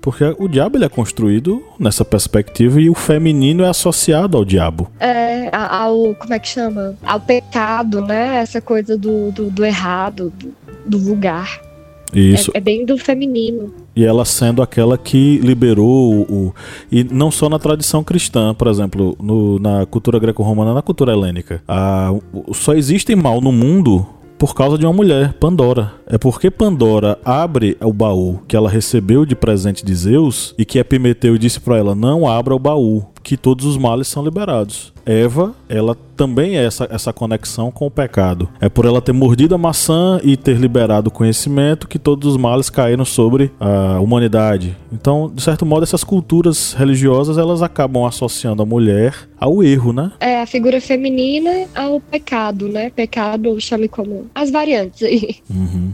Porque 0.00 0.24
o 0.38 0.48
diabo 0.48 0.76
ele 0.76 0.84
é 0.84 0.88
construído 0.88 1.62
nessa 1.78 2.04
perspectiva 2.04 2.80
e 2.80 2.90
o 2.90 2.94
feminino 2.94 3.62
é 3.62 3.68
associado 3.68 4.36
ao 4.36 4.44
diabo. 4.44 4.90
É, 4.98 5.48
ao. 5.54 6.12
Como 6.16 6.34
é 6.34 6.40
que 6.40 6.48
chama? 6.48 6.96
Ao 7.04 7.20
pecado, 7.20 8.00
né? 8.00 8.38
Essa 8.38 8.60
coisa 8.60 8.98
do, 8.98 9.30
do, 9.30 9.48
do 9.48 9.64
errado, 9.64 10.32
do, 10.36 10.52
do 10.84 10.98
vulgar. 10.98 11.67
Isso. 12.12 12.50
É, 12.54 12.58
é, 12.58 12.60
bem 12.60 12.86
do 12.86 12.96
feminino. 12.96 13.72
E 13.94 14.04
ela 14.04 14.24
sendo 14.24 14.62
aquela 14.62 14.96
que 14.96 15.38
liberou 15.38 16.22
o, 16.22 16.54
e 16.90 17.04
não 17.04 17.30
só 17.30 17.48
na 17.48 17.58
tradição 17.58 18.02
cristã, 18.02 18.54
por 18.54 18.68
exemplo, 18.68 19.16
no, 19.20 19.58
na 19.58 19.84
cultura 19.86 20.18
greco-romana, 20.18 20.74
na 20.74 20.82
cultura 20.82 21.12
helênica. 21.12 21.62
A, 21.66 22.12
só 22.52 22.74
existe 22.74 23.14
mal 23.14 23.40
no 23.40 23.52
mundo 23.52 24.06
por 24.38 24.54
causa 24.54 24.78
de 24.78 24.86
uma 24.86 24.92
mulher, 24.92 25.34
Pandora. 25.34 25.92
É 26.06 26.16
porque 26.16 26.50
Pandora 26.50 27.18
abre 27.24 27.76
o 27.80 27.92
baú 27.92 28.40
que 28.46 28.56
ela 28.56 28.70
recebeu 28.70 29.26
de 29.26 29.34
presente 29.34 29.84
de 29.84 29.94
Zeus 29.94 30.54
e 30.56 30.64
que 30.64 30.78
Epimeteu 30.78 31.36
disse 31.36 31.58
para 31.58 31.76
ela: 31.76 31.94
não 31.94 32.26
abra 32.26 32.54
o 32.54 32.58
baú 32.58 33.04
que 33.22 33.36
todos 33.36 33.66
os 33.66 33.76
males 33.76 34.06
são 34.06 34.24
liberados. 34.24 34.92
Eva, 35.08 35.54
ela 35.68 35.96
também 36.14 36.58
é 36.58 36.64
essa, 36.64 36.86
essa 36.90 37.12
conexão 37.12 37.70
com 37.70 37.86
o 37.86 37.90
pecado. 37.90 38.48
É 38.60 38.68
por 38.68 38.84
ela 38.84 39.00
ter 39.00 39.12
mordido 39.12 39.54
a 39.54 39.58
maçã 39.58 40.20
e 40.22 40.36
ter 40.36 40.58
liberado 40.58 41.08
o 41.08 41.12
conhecimento 41.12 41.88
que 41.88 41.98
todos 41.98 42.32
os 42.32 42.36
males 42.36 42.68
caíram 42.68 43.04
sobre 43.04 43.50
a 43.58 44.00
humanidade. 44.00 44.76
Então, 44.92 45.30
de 45.32 45.40
certo 45.40 45.64
modo, 45.64 45.84
essas 45.84 46.04
culturas 46.04 46.72
religiosas 46.72 47.38
elas 47.38 47.62
acabam 47.62 48.04
associando 48.04 48.62
a 48.62 48.66
mulher 48.66 49.14
ao 49.40 49.62
erro, 49.62 49.92
né? 49.92 50.10
É, 50.18 50.42
a 50.42 50.46
figura 50.46 50.80
feminina 50.80 51.68
ao 51.74 52.00
pecado, 52.00 52.68
né? 52.68 52.90
Pecado, 52.90 53.60
chame 53.60 53.88
como 53.88 54.26
as 54.34 54.50
variantes 54.50 55.02
aí. 55.04 55.36
Uhum. 55.48 55.92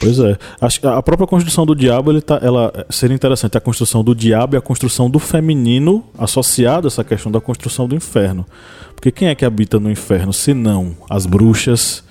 Pois 0.00 0.18
é. 0.18 0.36
A 0.60 1.02
própria 1.02 1.26
construção 1.26 1.66
do 1.66 1.74
diabo, 1.74 2.10
ele 2.10 2.22
tá, 2.22 2.40
ela 2.42 2.72
seria 2.88 3.14
interessante 3.14 3.58
a 3.58 3.60
construção 3.60 4.02
do 4.02 4.14
diabo 4.14 4.56
e 4.56 4.58
a 4.58 4.62
construção 4.62 5.10
do 5.10 5.18
feminino 5.18 6.02
associado 6.18 6.86
a 6.86 6.88
essa 6.88 7.04
questão 7.04 7.30
da 7.30 7.40
construção 7.40 7.86
do 7.86 7.94
inferno. 7.94 8.46
Porque 8.94 9.12
quem 9.12 9.28
é 9.28 9.34
que 9.34 9.44
habita 9.44 9.78
no 9.78 9.90
inferno 9.90 10.32
se 10.32 10.52
não 10.52 10.96
as 11.08 11.24
bruxas 11.24 12.04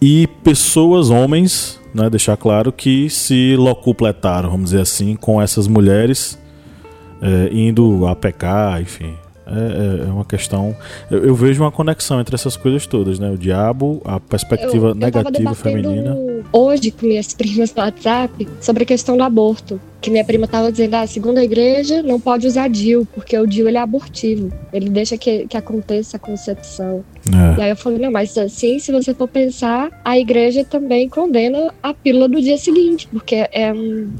e 0.00 0.26
pessoas, 0.42 1.10
homens, 1.10 1.78
né, 1.94 2.08
deixar 2.08 2.36
claro 2.36 2.72
que 2.72 3.10
se 3.10 3.54
locupletaram, 3.56 4.50
vamos 4.50 4.70
dizer 4.70 4.82
assim, 4.82 5.14
com 5.14 5.40
essas 5.40 5.68
mulheres 5.68 6.38
é, 7.20 7.50
indo 7.52 8.06
a 8.06 8.16
pecar, 8.16 8.80
enfim. 8.80 9.14
É, 9.50 10.04
é, 10.04 10.08
é 10.08 10.12
uma 10.12 10.24
questão. 10.24 10.76
Eu, 11.10 11.24
eu, 11.24 11.34
vejo 11.34 11.62
uma 11.62 11.72
conexão 11.72 12.20
entre 12.20 12.34
essas 12.34 12.56
coisas 12.56 12.86
todas, 12.86 13.18
né? 13.18 13.30
O 13.30 13.36
diabo, 13.36 14.00
a 14.04 14.20
perspectiva 14.20 14.86
eu, 14.86 14.90
eu 14.90 14.94
negativa 14.94 15.54
feminina. 15.54 16.16
Hoje, 16.52 16.90
com 16.90 17.06
minhas 17.06 17.32
primas 17.34 17.74
no 17.74 17.82
WhatsApp, 17.82 18.48
sobre 18.60 18.84
a 18.84 18.86
questão 18.86 19.16
do 19.16 19.22
aborto 19.22 19.80
que 20.00 20.10
minha 20.10 20.24
prima 20.24 20.46
estava 20.46 20.72
dizendo, 20.72 20.94
ah, 20.94 21.06
segundo 21.06 21.38
a 21.38 21.44
igreja, 21.44 22.02
não 22.02 22.18
pode 22.18 22.46
usar 22.46 22.68
DIL, 22.68 23.06
porque 23.12 23.38
o 23.38 23.46
DIL 23.46 23.68
ele 23.68 23.76
é 23.76 23.80
abortivo. 23.80 24.50
Ele 24.72 24.88
deixa 24.88 25.16
que, 25.18 25.46
que 25.46 25.56
aconteça 25.56 26.16
a 26.16 26.20
concepção. 26.20 27.04
É. 27.26 27.60
E 27.60 27.62
aí 27.62 27.70
eu 27.70 27.76
falei, 27.76 27.98
não, 27.98 28.10
mas 28.10 28.36
assim, 28.38 28.78
se 28.78 28.90
você 28.90 29.12
for 29.12 29.28
pensar, 29.28 29.90
a 30.04 30.18
igreja 30.18 30.64
também 30.64 31.08
condena 31.08 31.74
a 31.82 31.92
pílula 31.92 32.28
do 32.28 32.40
dia 32.40 32.56
seguinte, 32.56 33.06
porque 33.12 33.46
é 33.52 33.72
um 33.72 34.10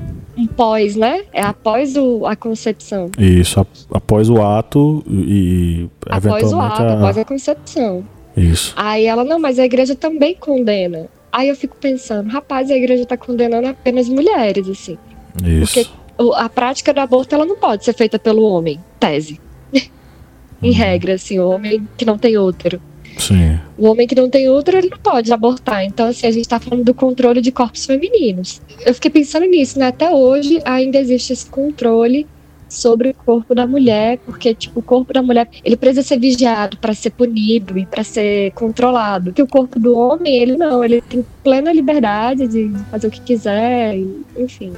pós, 0.46 0.96
né? 0.96 1.24
É 1.33 1.42
após 1.42 1.96
o, 1.96 2.26
a 2.26 2.37
concepção. 2.37 3.11
Isso, 3.18 3.64
após 3.92 4.29
o 4.29 4.40
ato 4.40 5.03
e 5.09 5.88
após 6.09 6.53
o 6.53 6.61
ato, 6.61 6.83
a... 6.83 6.92
após 6.94 7.18
a 7.18 7.24
concepção. 7.24 8.05
Isso. 8.37 8.72
Aí 8.76 9.07
ela, 9.07 9.24
não, 9.24 9.38
mas 9.38 9.59
a 9.59 9.64
igreja 9.64 9.94
também 9.94 10.35
condena. 10.35 11.09
Aí 11.33 11.48
eu 11.48 11.57
fico 11.57 11.76
pensando, 11.76 12.29
rapaz, 12.31 12.70
a 12.70 12.76
igreja 12.76 13.03
está 13.03 13.16
condenando 13.16 13.68
apenas 13.68 14.09
mulheres, 14.09 14.68
assim. 14.68 14.98
Isso. 15.44 15.74
Porque 15.74 16.35
a 16.37 16.48
prática 16.48 16.92
do 16.92 17.00
aborto 17.00 17.35
ela 17.35 17.46
não 17.46 17.57
pode 17.57 17.85
ser 17.85 17.94
feita 17.94 18.18
pelo 18.18 18.42
homem, 18.42 18.81
tese. 18.98 19.40
em 20.62 20.70
hum. 20.70 20.72
regra, 20.72 21.14
assim, 21.14 21.38
o 21.38 21.48
homem 21.48 21.87
que 21.96 22.05
não 22.05 22.18
tem 22.18 22.37
útero. 22.37 22.81
Sim. 23.21 23.59
O 23.77 23.87
homem 23.87 24.07
que 24.07 24.15
não 24.15 24.29
tem 24.29 24.49
útero, 24.49 24.79
ele 24.79 24.89
não 24.91 24.99
pode 24.99 25.33
abortar. 25.33 25.85
Então, 25.85 26.09
assim, 26.09 26.27
a 26.27 26.31
gente 26.31 26.49
tá 26.49 26.59
falando 26.59 26.85
do 26.85 26.95
controle 26.95 27.41
de 27.41 27.53
corpos 27.53 27.85
femininos. 27.85 28.61
Eu 28.85 28.95
fiquei 28.95 29.11
pensando 29.11 29.47
nisso, 29.47 29.79
né? 29.79 29.89
Até 29.89 30.11
hoje 30.11 30.61
ainda 30.65 30.99
existe 30.99 31.33
esse 31.33 31.47
controle 31.47 32.27
sobre 32.71 33.11
o 33.11 33.15
corpo 33.15 33.55
da 33.55 33.67
mulher, 33.67 34.19
porque 34.25 34.55
tipo 34.55 34.79
o 34.79 34.83
corpo 34.83 35.13
da 35.13 35.21
mulher 35.21 35.49
ele 35.65 35.77
precisa 35.77 36.03
ser 36.03 36.19
vigiado 36.19 36.77
para 36.79 36.95
ser 36.95 37.11
punido 37.11 37.77
e 37.77 37.85
para 37.85 38.05
ser 38.05 38.53
controlado. 38.53 39.33
Que 39.33 39.43
o 39.43 39.47
corpo 39.47 39.79
do 39.79 39.99
homem 39.99 40.41
ele 40.41 40.57
não, 40.57 40.83
ele 40.85 41.01
tem 41.03 41.27
plena 41.43 41.73
liberdade 41.73 42.47
de 42.47 42.71
fazer 42.91 43.09
o 43.09 43.11
que 43.11 43.21
quiser, 43.21 43.99
enfim. 44.39 44.73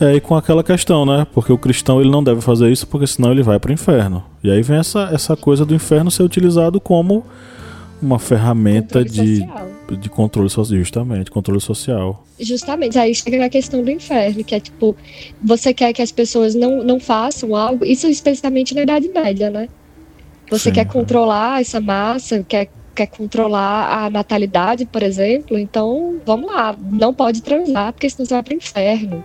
É 0.00 0.14
e 0.14 0.20
com 0.20 0.36
aquela 0.36 0.62
questão, 0.62 1.04
né? 1.04 1.26
Porque 1.34 1.52
o 1.52 1.58
cristão 1.58 2.00
ele 2.00 2.10
não 2.10 2.22
deve 2.22 2.40
fazer 2.40 2.70
isso 2.70 2.86
porque 2.86 3.06
senão 3.06 3.32
ele 3.32 3.42
vai 3.42 3.58
para 3.58 3.70
o 3.70 3.74
inferno. 3.74 4.22
E 4.42 4.50
aí 4.50 4.62
vem 4.62 4.78
essa 4.78 5.10
essa 5.12 5.36
coisa 5.36 5.64
do 5.66 5.74
inferno 5.74 6.10
ser 6.10 6.22
utilizado 6.22 6.80
como 6.80 7.24
uma 8.02 8.18
ferramenta 8.18 9.04
de, 9.04 9.46
de 9.98 10.08
controle 10.10 10.50
social, 10.50 10.78
justamente, 10.78 11.30
controle 11.30 11.60
social. 11.60 12.24
Justamente, 12.38 12.98
aí 12.98 13.14
chega 13.14 13.38
na 13.38 13.48
questão 13.48 13.82
do 13.82 13.90
inferno, 13.90 14.42
que 14.42 14.54
é 14.54 14.60
tipo, 14.60 14.96
você 15.42 15.72
quer 15.72 15.92
que 15.92 16.02
as 16.02 16.10
pessoas 16.10 16.54
não, 16.54 16.82
não 16.82 16.98
façam 16.98 17.54
algo, 17.54 17.84
isso 17.84 18.08
especificamente 18.08 18.74
na 18.74 18.82
Idade 18.82 19.08
Média, 19.08 19.48
né? 19.48 19.68
Você 20.50 20.70
Sim, 20.70 20.74
quer 20.74 20.86
controlar 20.86 21.60
essa 21.60 21.80
massa, 21.80 22.44
quer, 22.46 22.68
quer 22.94 23.06
controlar 23.06 24.04
a 24.04 24.10
natalidade, 24.10 24.84
por 24.84 25.02
exemplo, 25.02 25.56
então 25.56 26.20
vamos 26.26 26.52
lá, 26.52 26.76
não 26.90 27.14
pode 27.14 27.40
transar, 27.40 27.92
porque 27.92 28.10
senão 28.10 28.26
você 28.26 28.34
vai 28.34 28.42
pro 28.42 28.54
inferno. 28.54 29.24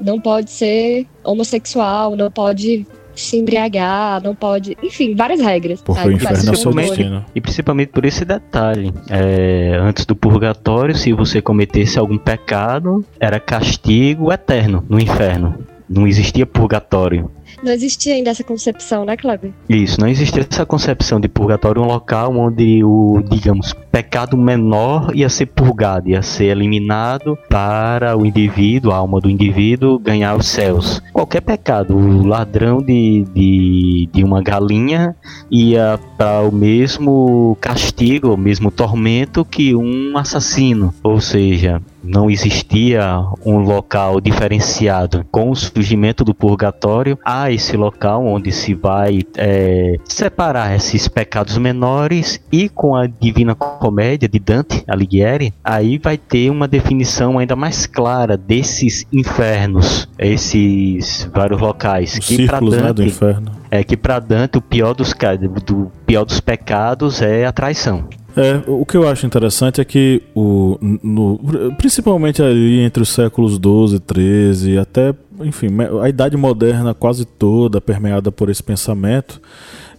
Não 0.00 0.20
pode 0.20 0.50
ser 0.50 1.06
homossexual, 1.24 2.16
não 2.16 2.30
pode 2.30 2.86
se 3.20 3.36
embriagar, 3.36 4.22
não 4.22 4.34
pode. 4.34 4.76
Enfim, 4.82 5.14
várias 5.14 5.40
regras. 5.40 5.80
Porque 5.82 6.06
o 6.06 6.12
inferno 6.12 6.52
é 6.52 6.56
seu 6.56 6.72
destino. 6.72 7.24
E 7.34 7.40
principalmente 7.40 7.88
por 7.88 8.04
esse 8.04 8.24
detalhe. 8.24 8.92
É, 9.10 9.78
antes 9.80 10.04
do 10.04 10.14
purgatório, 10.14 10.94
se 10.94 11.12
você 11.12 11.40
cometesse 11.40 11.98
algum 11.98 12.18
pecado, 12.18 13.04
era 13.18 13.38
castigo 13.40 14.32
eterno 14.32 14.84
no 14.88 15.00
inferno. 15.00 15.58
Não 15.88 16.06
existia 16.06 16.44
purgatório. 16.44 17.30
Não 17.62 17.72
existia 17.72 18.14
ainda 18.14 18.30
essa 18.30 18.44
concepção, 18.44 19.04
né, 19.04 19.16
Kleber? 19.16 19.52
Isso, 19.68 20.00
não 20.00 20.08
existia 20.08 20.46
essa 20.48 20.64
concepção 20.64 21.20
de 21.20 21.28
purgatório, 21.28 21.82
um 21.82 21.86
local 21.86 22.36
onde 22.36 22.82
o, 22.84 23.22
digamos, 23.28 23.74
pecado 23.90 24.36
menor 24.36 25.10
ia 25.14 25.28
ser 25.28 25.46
purgado, 25.46 26.08
ia 26.08 26.22
ser 26.22 26.46
eliminado 26.46 27.36
para 27.48 28.16
o 28.16 28.24
indivíduo, 28.24 28.92
a 28.92 28.96
alma 28.96 29.20
do 29.20 29.28
indivíduo, 29.28 29.98
ganhar 29.98 30.36
os 30.36 30.46
céus. 30.46 31.02
Qualquer 31.12 31.40
pecado, 31.40 31.96
o 31.96 32.26
ladrão 32.26 32.78
de, 32.78 33.24
de, 33.34 34.08
de 34.12 34.24
uma 34.24 34.42
galinha 34.42 35.16
ia 35.50 35.98
para 36.16 36.42
o 36.42 36.52
mesmo 36.52 37.56
castigo, 37.60 38.34
o 38.34 38.36
mesmo 38.36 38.70
tormento 38.70 39.44
que 39.44 39.74
um 39.74 40.16
assassino. 40.16 40.94
Ou 41.02 41.20
seja, 41.20 41.82
não 42.02 42.30
existia 42.30 43.20
um 43.44 43.58
local 43.58 44.20
diferenciado 44.20 45.24
com 45.30 45.50
o 45.50 45.56
surgimento 45.56 46.24
do 46.24 46.34
purgatório. 46.34 47.18
Há 47.24 47.50
esse 47.50 47.76
local 47.76 48.24
onde 48.24 48.52
se 48.52 48.74
vai 48.74 49.20
é, 49.36 49.96
separar 50.04 50.74
esses 50.74 51.08
pecados 51.08 51.56
menores 51.58 52.40
e 52.50 52.68
com 52.68 52.94
a 52.94 53.06
Divina 53.06 53.54
Comédia 53.54 54.28
de 54.28 54.38
Dante 54.38 54.84
Alighieri, 54.86 55.52
aí 55.62 55.98
vai 55.98 56.16
ter 56.16 56.50
uma 56.50 56.68
definição 56.68 57.38
ainda 57.38 57.56
mais 57.56 57.86
clara 57.86 58.36
desses 58.36 59.06
infernos, 59.12 60.08
esses 60.18 61.28
vários 61.32 61.60
locais. 61.60 62.14
Os 62.14 62.26
que 62.26 62.36
círculos, 62.36 62.74
Dante, 62.74 62.84
né, 62.84 62.92
do 62.92 63.04
inferno. 63.04 63.52
É 63.70 63.84
que 63.84 63.96
para 63.96 64.18
Dante 64.18 64.58
o 64.58 64.62
pior 64.62 64.94
dos, 64.94 65.12
do 65.12 65.90
pior 66.06 66.24
dos 66.24 66.40
pecados 66.40 67.20
é 67.20 67.44
a 67.44 67.52
traição. 67.52 68.08
É, 68.38 68.62
o 68.70 68.86
que 68.86 68.96
eu 68.96 69.08
acho 69.08 69.26
interessante 69.26 69.80
é 69.80 69.84
que, 69.84 70.22
o, 70.32 70.78
no, 70.80 71.40
principalmente 71.76 72.40
ali 72.40 72.80
entre 72.80 73.02
os 73.02 73.08
séculos 73.08 73.58
12, 73.58 73.98
13, 73.98 74.78
até, 74.78 75.12
enfim, 75.40 75.68
a 76.00 76.08
idade 76.08 76.36
moderna 76.36 76.94
quase 76.94 77.24
toda 77.24 77.80
permeada 77.80 78.30
por 78.30 78.48
esse 78.48 78.62
pensamento, 78.62 79.40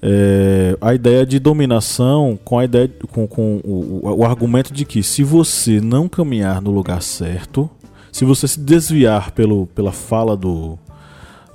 é, 0.02 0.78
a 0.80 0.94
ideia 0.94 1.26
de 1.26 1.38
dominação 1.38 2.40
com 2.46 2.58
a 2.58 2.64
ideia 2.64 2.90
com, 3.12 3.28
com 3.28 3.60
o, 3.62 4.00
o 4.20 4.26
argumento 4.26 4.74
de 4.74 4.86
que 4.86 5.04
se 5.04 5.22
você 5.22 5.82
não 5.82 6.08
caminhar 6.08 6.62
no 6.62 6.72
lugar 6.72 7.02
certo, 7.02 7.70
se 8.10 8.24
você 8.24 8.48
se 8.48 8.60
desviar 8.62 9.32
pelo, 9.32 9.68
pela 9.68 9.92
fala 9.92 10.38
do, 10.38 10.80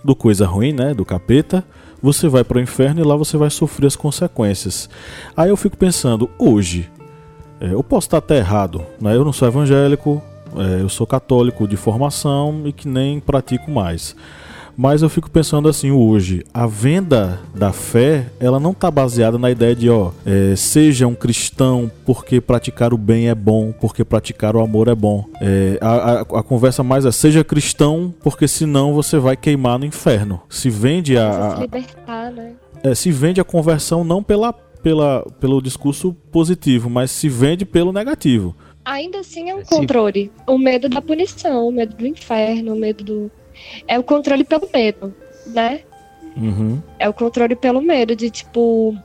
do 0.04 0.14
coisa 0.14 0.46
ruim, 0.46 0.74
né, 0.74 0.92
do 0.92 1.04
capeta, 1.04 1.64
você 2.04 2.28
vai 2.28 2.44
para 2.44 2.58
o 2.58 2.60
inferno 2.60 3.00
e 3.00 3.02
lá 3.02 3.16
você 3.16 3.34
vai 3.38 3.48
sofrer 3.48 3.86
as 3.86 3.96
consequências. 3.96 4.90
Aí 5.34 5.48
eu 5.48 5.56
fico 5.56 5.74
pensando, 5.74 6.28
hoje, 6.38 6.90
é, 7.58 7.72
eu 7.72 7.82
posso 7.82 8.08
estar 8.08 8.18
até 8.18 8.36
errado, 8.36 8.84
né? 9.00 9.16
eu 9.16 9.24
não 9.24 9.32
sou 9.32 9.48
evangélico, 9.48 10.22
é, 10.54 10.82
eu 10.82 10.88
sou 10.90 11.06
católico 11.06 11.66
de 11.66 11.78
formação 11.78 12.60
e 12.66 12.74
que 12.74 12.86
nem 12.86 13.20
pratico 13.20 13.70
mais. 13.70 14.14
Mas 14.76 15.02
eu 15.02 15.08
fico 15.08 15.30
pensando 15.30 15.68
assim 15.68 15.90
hoje, 15.90 16.44
a 16.52 16.66
venda 16.66 17.40
da 17.54 17.72
fé, 17.72 18.26
ela 18.40 18.58
não 18.58 18.72
está 18.72 18.90
baseada 18.90 19.38
na 19.38 19.50
ideia 19.50 19.74
de, 19.74 19.88
ó, 19.88 20.10
é, 20.26 20.56
seja 20.56 21.06
um 21.06 21.14
cristão 21.14 21.90
porque 22.04 22.40
praticar 22.40 22.92
o 22.92 22.98
bem 22.98 23.28
é 23.28 23.34
bom, 23.34 23.72
porque 23.72 24.04
praticar 24.04 24.56
o 24.56 24.60
amor 24.60 24.88
é 24.88 24.94
bom. 24.94 25.24
É, 25.40 25.78
a, 25.80 25.90
a, 25.90 26.20
a, 26.20 26.42
conversa 26.42 26.82
mais 26.82 27.04
é, 27.04 27.12
seja 27.12 27.44
cristão 27.44 28.12
porque 28.22 28.48
senão 28.48 28.94
você 28.94 29.18
vai 29.18 29.36
queimar 29.36 29.78
no 29.78 29.86
inferno. 29.86 30.40
Se 30.48 30.68
vende 30.68 31.16
a... 31.16 31.56
a 31.56 31.60
libertar, 31.60 32.32
né? 32.32 32.52
É, 32.82 32.94
se 32.94 33.10
vende 33.10 33.40
a 33.40 33.44
conversão 33.44 34.04
não 34.04 34.22
pela, 34.22 34.52
pela, 34.52 35.24
pelo 35.40 35.62
discurso 35.62 36.12
positivo, 36.30 36.90
mas 36.90 37.10
se 37.10 37.28
vende 37.28 37.64
pelo 37.64 37.92
negativo. 37.92 38.54
Ainda 38.84 39.20
assim 39.20 39.48
é 39.48 39.54
um 39.54 39.62
controle. 39.62 40.30
O 40.46 40.58
medo 40.58 40.88
da 40.90 41.00
punição, 41.00 41.66
o 41.66 41.72
medo 41.72 41.96
do 41.96 42.06
inferno, 42.06 42.74
o 42.74 42.76
medo 42.76 43.02
do 43.02 43.30
é 43.86 43.98
o 43.98 44.02
controle 44.02 44.44
pelo 44.44 44.68
medo, 44.72 45.14
né? 45.46 45.80
Uhum. 46.36 46.82
É 46.98 47.08
o 47.08 47.12
controle 47.12 47.54
pelo 47.54 47.80
medo 47.80 48.16
de, 48.16 48.30
tipo, 48.30 48.96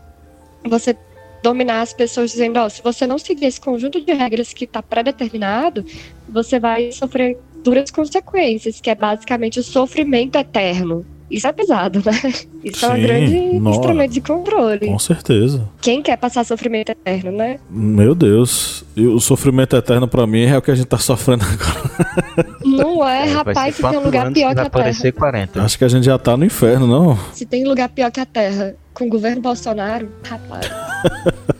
você 0.64 0.96
dominar 1.42 1.82
as 1.82 1.94
pessoas 1.94 2.32
dizendo, 2.32 2.60
ó, 2.60 2.66
oh, 2.66 2.70
se 2.70 2.82
você 2.82 3.08
não 3.08 3.18
seguir 3.18 3.46
esse 3.46 3.62
conjunto 3.62 4.02
de 4.02 4.14
regras 4.14 4.54
que 4.54 4.66
está 4.66 4.82
pré-determinado, 4.82 5.86
você 6.28 6.60
vai 6.60 6.92
sofrer 6.92 7.38
duras 7.64 7.92
consequências, 7.92 8.82
que 8.82 8.90
é 8.90 8.96
basicamente 8.96 9.60
o 9.60 9.64
sofrimento 9.64 10.38
eterno. 10.38 11.06
Isso 11.30 11.48
é 11.48 11.52
pesado, 11.52 12.02
né? 12.06 12.34
Isso 12.64 12.80
Sim, 12.80 12.86
é 12.86 12.90
um 12.90 13.02
grande 13.02 13.60
nossa. 13.60 13.78
instrumento 13.78 14.12
de 14.12 14.22
controle. 14.22 14.88
Com 14.88 15.00
certeza. 15.00 15.68
Quem 15.82 16.02
quer 16.02 16.18
passar 16.18 16.44
sofrimento 16.44 16.90
eterno, 16.90 17.32
né? 17.32 17.60
Meu 17.70 18.16
Deus. 18.16 18.84
E 18.96 19.06
o 19.06 19.20
sofrimento 19.20 19.76
eterno 19.76 20.08
pra 20.08 20.26
mim 20.26 20.44
é 20.46 20.58
o 20.58 20.62
que 20.62 20.72
a 20.72 20.76
gente 20.76 20.88
tá 20.88 20.98
sofrendo 20.98 21.44
agora. 21.46 22.56
Não 22.66 23.08
é, 23.08 23.20
É, 23.30 23.34
rapaz, 23.34 23.76
se 23.76 23.82
tem 23.82 23.98
um 23.98 24.04
lugar 24.04 24.32
pior 24.32 24.54
que 24.54 24.60
a 24.60 24.64
Terra. 24.64 24.70
parecer 24.70 25.12
40. 25.12 25.62
Acho 25.62 25.78
que 25.78 25.86
a 25.86 25.88
gente 25.90 26.06
já 26.06 26.18
tá 26.18 26.36
no 26.36 26.46
inferno, 26.46 26.88
não? 26.88 27.18
Se 27.34 27.46
tem 27.46 27.66
lugar 27.66 27.90
pior 27.90 28.12
que 28.12 28.20
a 28.20 28.26
Terra 28.26 28.76
com 28.94 29.06
o 29.06 29.10
governo 29.10 29.42
Bolsonaro, 29.42 30.10
rapaz. 30.24 30.70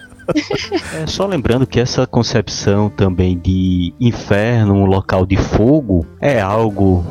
É, 0.94 1.08
só 1.08 1.26
lembrando 1.26 1.66
que 1.66 1.80
essa 1.80 2.06
concepção 2.06 2.88
também 2.88 3.36
de 3.36 3.94
inferno, 4.00 4.76
um 4.76 4.86
local 4.86 5.26
de 5.26 5.36
fogo, 5.36 6.06
é 6.22 6.40
algo 6.40 7.04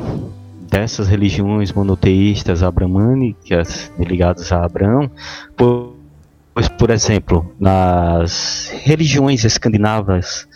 dessas 0.69 1.07
religiões 1.07 1.71
monoteístas 1.73 2.61
abramânicas 2.63 3.91
ligadas 3.97 4.51
a 4.51 4.63
Abraão, 4.63 5.09
po- 5.57 5.95
pois, 6.53 6.67
por 6.67 6.89
exemplo, 6.89 7.51
nas 7.59 8.71
religiões 8.83 9.43
escandinavas 9.43 10.47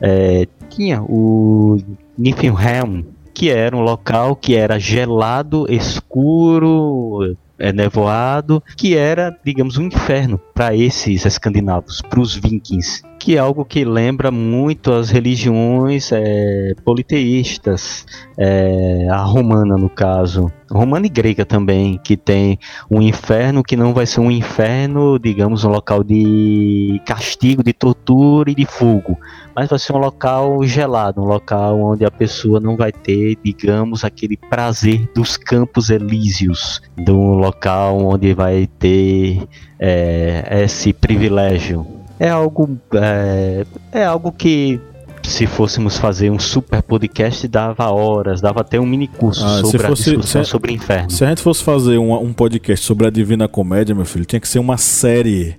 é, 0.00 0.46
tinha 0.68 1.02
o 1.02 1.78
Niflheim, 2.18 3.06
que 3.32 3.50
era 3.50 3.76
um 3.76 3.80
local 3.80 4.36
que 4.36 4.54
era 4.54 4.78
gelado, 4.78 5.66
escuro, 5.68 7.36
é, 7.58 7.72
nevoado, 7.72 8.62
que 8.76 8.96
era, 8.96 9.36
digamos, 9.44 9.76
um 9.76 9.84
inferno 9.84 10.38
para 10.52 10.74
esses 10.74 11.24
escandinavos, 11.24 12.00
para 12.02 12.20
os 12.20 12.34
vikings, 12.34 13.02
que 13.24 13.36
é 13.36 13.38
algo 13.38 13.64
que 13.64 13.86
lembra 13.86 14.30
muito 14.30 14.92
as 14.92 15.08
religiões 15.08 16.12
é, 16.12 16.74
politeístas, 16.84 18.04
é, 18.36 19.08
a 19.10 19.22
romana 19.22 19.78
no 19.78 19.88
caso, 19.88 20.52
romana 20.70 21.06
e 21.06 21.08
grega 21.08 21.42
também, 21.46 21.98
que 22.04 22.18
tem 22.18 22.58
um 22.90 23.00
inferno 23.00 23.62
que 23.62 23.78
não 23.78 23.94
vai 23.94 24.04
ser 24.04 24.20
um 24.20 24.30
inferno, 24.30 25.18
digamos, 25.18 25.64
um 25.64 25.70
local 25.70 26.04
de 26.04 27.00
castigo, 27.06 27.64
de 27.64 27.72
tortura 27.72 28.50
e 28.50 28.54
de 28.54 28.66
fogo, 28.66 29.18
mas 29.56 29.70
vai 29.70 29.78
ser 29.78 29.94
um 29.94 29.98
local 30.00 30.62
gelado, 30.64 31.22
um 31.22 31.24
local 31.24 31.80
onde 31.80 32.04
a 32.04 32.10
pessoa 32.10 32.60
não 32.60 32.76
vai 32.76 32.92
ter, 32.92 33.38
digamos, 33.42 34.04
aquele 34.04 34.36
prazer 34.36 35.08
dos 35.14 35.38
campos 35.38 35.88
elíseos, 35.88 36.82
de 36.94 37.10
um 37.10 37.36
local 37.36 38.04
onde 38.04 38.34
vai 38.34 38.68
ter 38.78 39.48
é, 39.80 40.60
esse 40.62 40.92
privilégio. 40.92 42.03
É 42.18 42.28
algo, 42.28 42.78
é, 42.94 43.64
é 43.92 44.04
algo 44.04 44.30
que 44.32 44.80
se 45.22 45.46
fôssemos 45.46 45.96
fazer 45.96 46.30
um 46.30 46.38
super 46.38 46.82
podcast 46.82 47.48
dava 47.48 47.90
horas, 47.90 48.40
dava 48.40 48.60
até 48.60 48.78
um 48.78 48.86
mini 48.86 49.08
curso 49.08 49.44
Ah, 49.44 49.62
sobre 49.64 49.86
fosse- 49.86 50.10
a 50.10 50.12
discussão 50.12 50.44
se- 50.44 50.50
sobre 50.50 50.72
inferno. 50.72 51.10
Se 51.10 51.24
a 51.24 51.28
gente 51.28 51.40
fosse 51.42 51.62
fazer 51.64 51.98
um, 51.98 52.12
um 52.14 52.32
podcast 52.32 52.84
sobre 52.84 53.06
a 53.06 53.10
Divina 53.10 53.48
Comédia, 53.48 53.94
meu 53.94 54.04
filho, 54.04 54.24
tinha 54.24 54.38
que 54.40 54.46
ser 54.48 54.58
uma 54.58 54.76
série 54.76 55.56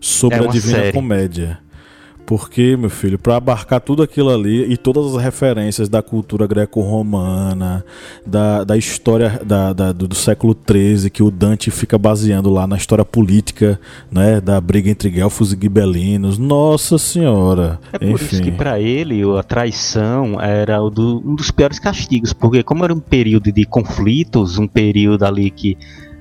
sobre 0.00 0.36
É 0.38 0.40
a 0.40 0.42
uma 0.44 0.52
Divina 0.52 0.78
série. 0.78 0.92
Comédia. 0.92 1.58
Porque, 2.28 2.76
meu 2.76 2.90
filho, 2.90 3.18
para 3.18 3.36
abarcar 3.36 3.80
tudo 3.80 4.02
aquilo 4.02 4.28
ali 4.28 4.70
e 4.70 4.76
todas 4.76 5.16
as 5.16 5.22
referências 5.22 5.88
da 5.88 6.02
cultura 6.02 6.46
greco-romana, 6.46 7.82
da, 8.26 8.64
da 8.64 8.76
história 8.76 9.40
da, 9.42 9.72
da- 9.72 9.92
do, 9.92 10.06
do 10.06 10.14
século 10.14 10.54
XIII, 10.70 11.08
que 11.08 11.22
o 11.22 11.30
Dante 11.30 11.70
fica 11.70 11.96
baseando 11.96 12.50
lá 12.50 12.66
na 12.66 12.76
história 12.76 13.02
política, 13.02 13.80
né, 14.12 14.42
da 14.42 14.60
briga 14.60 14.90
entre 14.90 15.08
Guelfos 15.08 15.54
e 15.54 15.58
Gibelinos. 15.58 16.36
Nossa 16.36 16.98
Senhora! 16.98 17.80
É 17.94 17.98
por 17.98 18.20
isso 18.20 18.34
Enfim. 18.34 18.44
que 18.44 18.52
para 18.52 18.78
ele 18.78 19.22
a 19.38 19.42
traição 19.42 20.38
era 20.38 20.84
um 20.84 21.34
dos 21.34 21.50
piores 21.50 21.78
castigos, 21.78 22.34
porque 22.34 22.62
como 22.62 22.84
era 22.84 22.92
um 22.92 23.00
período 23.00 23.50
de 23.50 23.64
conflitos, 23.64 24.58
um 24.58 24.66
período 24.68 25.24
ali 25.24 25.50
que 25.50 25.78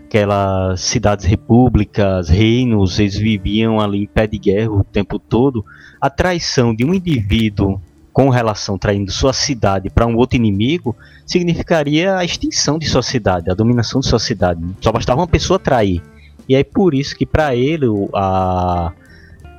aquelas 0.07 0.79
cidades 0.79 1.25
repúblicas, 1.25 2.29
reinos, 2.29 2.97
eles 2.97 3.17
viviam 3.17 3.79
ali 3.81 4.03
em 4.03 4.07
pé 4.07 4.25
de 4.25 4.37
guerra 4.39 4.71
o 4.71 4.83
tempo 4.83 5.19
todo, 5.19 5.65
a 5.99 6.09
traição 6.09 6.73
de 6.73 6.85
um 6.85 6.93
indivíduo 6.93 7.81
com 8.13 8.29
relação 8.29 8.77
traindo 8.77 9.11
sua 9.11 9.33
cidade 9.33 9.89
para 9.89 10.07
um 10.07 10.15
outro 10.15 10.37
inimigo 10.37 10.95
significaria 11.25 12.17
a 12.17 12.23
extinção 12.23 12.79
de 12.79 12.87
sua 12.87 13.03
cidade, 13.03 13.51
a 13.51 13.53
dominação 13.53 13.99
de 13.99 14.07
sua 14.07 14.17
cidade. 14.17 14.63
Só 14.81 14.91
bastava 14.91 15.19
uma 15.21 15.27
pessoa 15.27 15.59
trair. 15.59 16.01
E 16.49 16.55
aí 16.55 16.63
por 16.63 16.95
isso 16.95 17.15
que 17.15 17.25
para 17.25 17.53
ele 17.53 17.85
a 18.15 18.93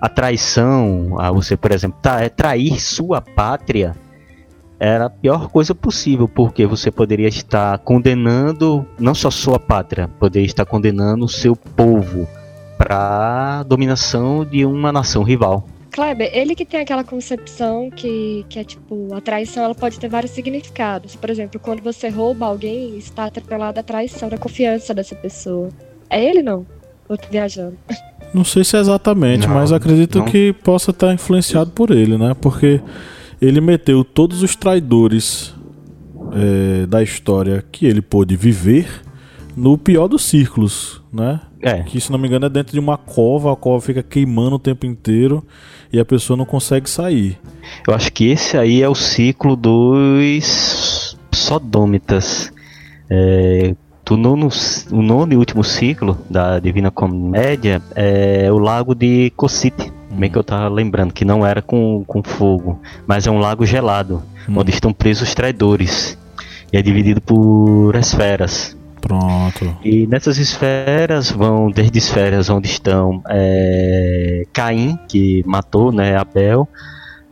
a 0.01 0.09
traição, 0.09 1.19
a 1.19 1.33
você, 1.33 1.57
por 1.57 1.73
exemplo, 1.73 1.99
tra- 2.01 2.31
trair 2.31 2.81
sua 2.81 3.21
pátria 3.21 3.97
era 4.79 5.07
a 5.07 5.11
pior 5.11 5.49
coisa 5.49 5.75
possível, 5.75 6.29
porque 6.29 6.67
você 6.67 6.91
poderia 6.91 7.29
estar 7.29 7.79
condenando 7.79 8.87
não 8.99 9.15
só 9.15 9.31
sua 9.31 9.59
pátria, 9.59 10.09
poderia 10.21 10.47
estar 10.47 10.65
condenando 10.65 11.25
o 11.25 11.29
seu 11.29 11.57
povo 11.57 12.29
para 12.77 13.65
dominação 13.65 14.45
de 14.45 14.65
uma 14.65 14.93
nação 14.93 15.23
rival. 15.23 15.67
Kleber, 15.91 16.31
ele 16.33 16.55
que 16.55 16.65
tem 16.65 16.81
aquela 16.81 17.03
concepção 17.03 17.91
que, 17.91 18.47
que 18.49 18.59
é 18.61 18.65
tipo, 18.65 19.13
a 19.13 19.21
traição 19.21 19.65
ela 19.65 19.75
pode 19.75 19.99
ter 19.99 20.09
vários 20.09 20.31
significados. 20.31 21.17
Por 21.17 21.29
exemplo, 21.29 21.59
quando 21.59 21.83
você 21.83 22.09
rouba 22.09 22.47
alguém, 22.47 22.97
está 22.97 23.25
atrelada 23.25 23.81
à 23.81 23.83
traição 23.83 24.29
da 24.29 24.39
confiança 24.39 24.95
dessa 24.95 25.17
pessoa. 25.17 25.71
É 26.09 26.23
ele 26.23 26.41
não? 26.41 26.65
Eu 27.09 27.17
tô 27.17 27.27
viajando. 27.29 27.77
Não 28.33 28.45
sei 28.45 28.63
se 28.63 28.77
é 28.77 28.81
exatamente, 28.81 29.47
Não, 29.47 29.55
mas 29.55 29.73
acredito 29.73 30.19
não. 30.19 30.27
que 30.27 30.53
possa 30.53 30.91
estar 30.91 31.13
influenciado 31.13 31.71
por 31.71 31.91
ele, 31.91 32.19
né? 32.19 32.37
Porque 32.39 32.81
ele 33.41 33.61
meteu 33.61 34.05
todos 34.05 34.43
os 34.43 34.57
traidores 34.57 35.55
é, 36.33 36.87
da 36.87 37.03
história 37.03 37.65
que 37.71 37.87
ele 37.87 38.03
pôde 38.03 38.37
viver 38.37 39.03
no 39.57 39.77
pior 39.77 40.07
dos 40.09 40.25
círculos, 40.25 41.03
né? 41.13 41.41
É, 41.61 41.83
Que, 41.83 42.01
se 42.01 42.13
não 42.13 42.19
me 42.19 42.29
engano, 42.29 42.47
é 42.47 42.49
dentro 42.49 42.73
de 42.73 42.79
uma 42.79 42.97
cova, 42.97 43.53
a 43.53 43.57
cova 43.57 43.85
fica 43.85 44.03
queimando 44.03 44.57
o 44.57 44.59
tempo 44.59 44.87
inteiro 44.87 45.45
e 45.93 45.99
a 45.99 46.05
pessoa 46.05 46.37
não 46.37 46.45
consegue 46.45 46.89
sair. 46.89 47.39
eu 47.87 47.95
acho 47.95 48.13
que 48.13 48.29
esse 48.31 48.57
aí 48.57 48.83
é 48.83 48.89
o 48.89 48.95
ciclo 48.95 49.57
dos 49.57 51.19
sodômitas. 51.33 52.53
É, 53.11 53.75
do 54.05 54.17
nono, 54.17 54.49
o 54.91 55.03
nono 55.03 55.33
e 55.33 55.37
último 55.37 55.63
ciclo 55.65 56.17
da 56.31 56.59
Divina 56.59 56.91
Comédia 56.91 57.83
é 57.95 58.51
o 58.51 58.59
lago 58.59 58.95
de 58.95 59.31
Cossite. 59.37 59.93
Bem 60.11 60.31
que 60.31 60.39
eu 60.39 60.45
tava 60.45 60.69
lembrando 60.69 61.13
que 61.13 61.25
não 61.25 61.47
era 61.47 61.61
com, 61.61 62.03
com 62.07 62.23
fogo, 62.23 62.81
mas 63.07 63.27
é 63.27 63.31
um 63.31 63.39
lago 63.39 63.65
gelado, 63.67 64.23
Hum. 64.49 64.55
onde 64.57 64.71
estão 64.71 64.93
presos 64.93 65.29
os 65.29 65.35
traidores. 65.35 66.17
E 66.73 66.77
é 66.77 66.83
dividido 66.83 67.21
por 67.21 67.95
esferas. 67.95 68.77
Pronto. 69.01 69.77
E 69.85 70.07
nessas 70.07 70.39
esferas 70.39 71.31
vão 71.31 71.71
desde 71.71 71.99
esferas 71.99 72.51
onde 72.51 72.69
estão 72.69 73.23
é, 73.29 74.45
Caim, 74.53 74.99
que 75.09 75.43
matou 75.47 75.93
né, 75.93 76.17
Abel, 76.17 76.69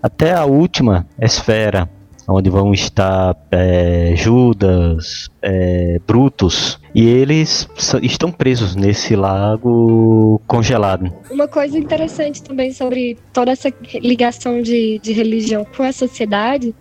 até 0.03 0.33
a 0.33 0.45
última 0.45 1.07
esfera, 1.21 1.89
onde 2.29 2.51
vão 2.51 2.73
estar 2.73 3.37
é, 3.51 4.13
Judas, 4.17 5.29
é, 5.41 6.01
Brutus, 6.07 6.79
e 6.95 7.07
eles 7.07 7.69
estão 8.03 8.31
presos 8.33 8.75
nesse 8.75 9.15
lago 9.15 10.41
congelado. 10.47 11.13
Uma 11.31 11.47
coisa 11.49 11.79
interessante 11.79 12.43
também 12.43 12.73
sobre 12.73 13.17
toda 13.33 13.53
essa 13.53 13.73
ligação 14.03 14.61
de, 14.63 14.99
de 15.01 15.13
religião 15.13 15.65
com 15.77 15.83
a 15.83 15.93
sociedade 15.93 16.75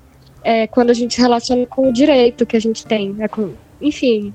é 0.43 0.67
quando 0.67 0.89
a 0.89 0.93
gente 0.93 1.19
relaciona 1.19 1.65
com 1.65 1.89
o 1.89 1.93
direito 1.93 2.45
que 2.45 2.55
a 2.55 2.61
gente 2.61 2.85
tem. 2.85 3.11
né, 3.13 3.27
com- 3.27 3.51
enfim, 3.81 4.33